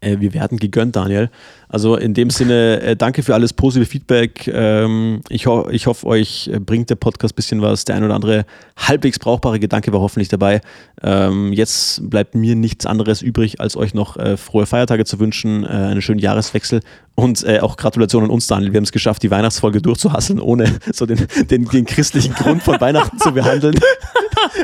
[0.05, 1.29] Äh, wir werden gegönnt, Daniel.
[1.67, 4.47] Also in dem Sinne, äh, danke für alles positive Feedback.
[4.47, 7.85] Ähm, ich, ho ich hoffe, euch bringt der Podcast ein bisschen was.
[7.85, 8.45] Der ein oder andere
[8.77, 10.61] halbwegs brauchbare Gedanke war hoffentlich dabei.
[11.01, 15.63] Ähm, jetzt bleibt mir nichts anderes übrig, als euch noch äh, frohe Feiertage zu wünschen,
[15.63, 16.81] äh, einen schönen Jahreswechsel
[17.15, 18.71] und äh, auch Gratulation an uns, Daniel.
[18.71, 22.79] Wir haben es geschafft, die Weihnachtsfolge durchzuhasseln, ohne so den, den, den christlichen Grund von
[22.79, 23.75] Weihnachten zu behandeln.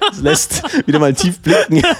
[0.09, 1.81] Das lässt wieder mal tief blicken.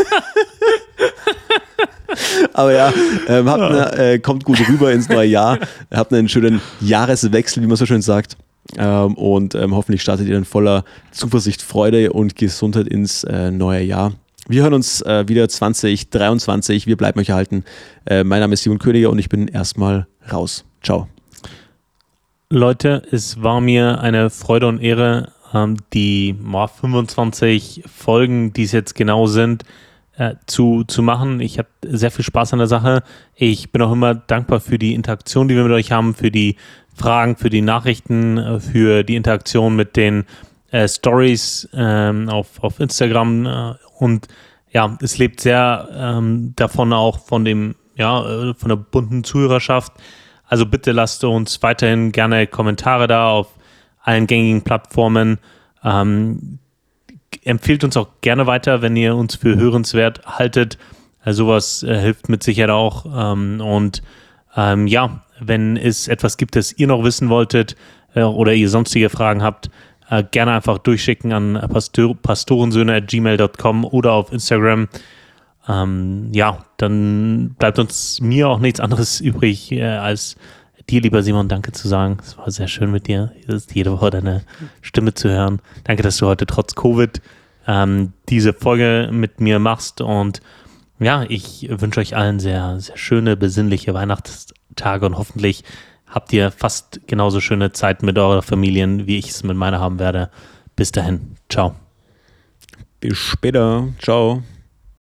[2.53, 2.93] Aber ja,
[3.27, 5.59] ähm, habt eine, äh, kommt gut rüber ins neue Jahr.
[5.91, 8.37] Habt einen schönen Jahreswechsel, wie man so schön sagt.
[8.77, 13.83] Ähm, und ähm, hoffentlich startet ihr dann voller Zuversicht, Freude und Gesundheit ins äh, neue
[13.83, 14.13] Jahr.
[14.47, 16.87] Wir hören uns äh, wieder 2023.
[16.87, 17.63] Wir bleiben euch erhalten.
[18.05, 20.65] Äh, mein Name ist Simon Königer und ich bin erstmal raus.
[20.83, 21.07] Ciao.
[22.49, 28.95] Leute, es war mir eine Freude und Ehre, ähm, die 25 Folgen, die es jetzt
[28.95, 29.63] genau sind,
[30.21, 31.39] äh, zu, zu machen.
[31.39, 33.01] Ich habe sehr viel Spaß an der Sache.
[33.33, 36.57] Ich bin auch immer dankbar für die Interaktion, die wir mit euch haben, für die
[36.93, 40.25] Fragen, für die Nachrichten, äh, für die Interaktion mit den
[40.69, 43.45] äh, Stories ähm, auf, auf Instagram.
[43.47, 44.27] Äh, und
[44.71, 49.93] ja, es lebt sehr ähm, davon auch von dem, ja, äh, von der bunten Zuhörerschaft.
[50.45, 53.47] Also bitte lasst uns weiterhin gerne Kommentare da auf
[54.03, 55.39] allen gängigen Plattformen.
[55.83, 56.59] Ähm,
[57.43, 60.77] empfehlt uns auch gerne weiter, wenn ihr uns für hörenswert haltet.
[61.23, 63.05] Also sowas äh, hilft mit Sicherheit auch.
[63.05, 64.01] Ähm, und
[64.55, 67.75] ähm, ja, wenn es etwas gibt, das ihr noch wissen wolltet
[68.15, 69.69] äh, oder ihr sonstige Fragen habt,
[70.09, 74.87] äh, gerne einfach durchschicken an Pastor pastorensöhne.gmail.com oder auf Instagram.
[75.67, 80.35] Ähm, ja, dann bleibt uns mir auch nichts anderes übrig, äh, als
[80.91, 82.17] dir, lieber Simon, danke zu sagen.
[82.21, 83.31] Es war sehr schön mit dir,
[83.73, 84.43] jede Woche deine
[84.81, 85.61] Stimme zu hören.
[85.85, 87.21] Danke, dass du heute trotz Covid
[87.67, 90.01] ähm, diese Folge mit mir machst.
[90.01, 90.41] Und
[90.99, 95.63] ja, ich wünsche euch allen sehr, sehr schöne, besinnliche Weihnachtstage und hoffentlich
[96.07, 99.97] habt ihr fast genauso schöne Zeit mit eurer Familien, wie ich es mit meiner haben
[99.97, 100.29] werde.
[100.75, 101.37] Bis dahin.
[101.49, 101.75] Ciao.
[102.99, 103.87] Bis später.
[103.99, 104.43] Ciao.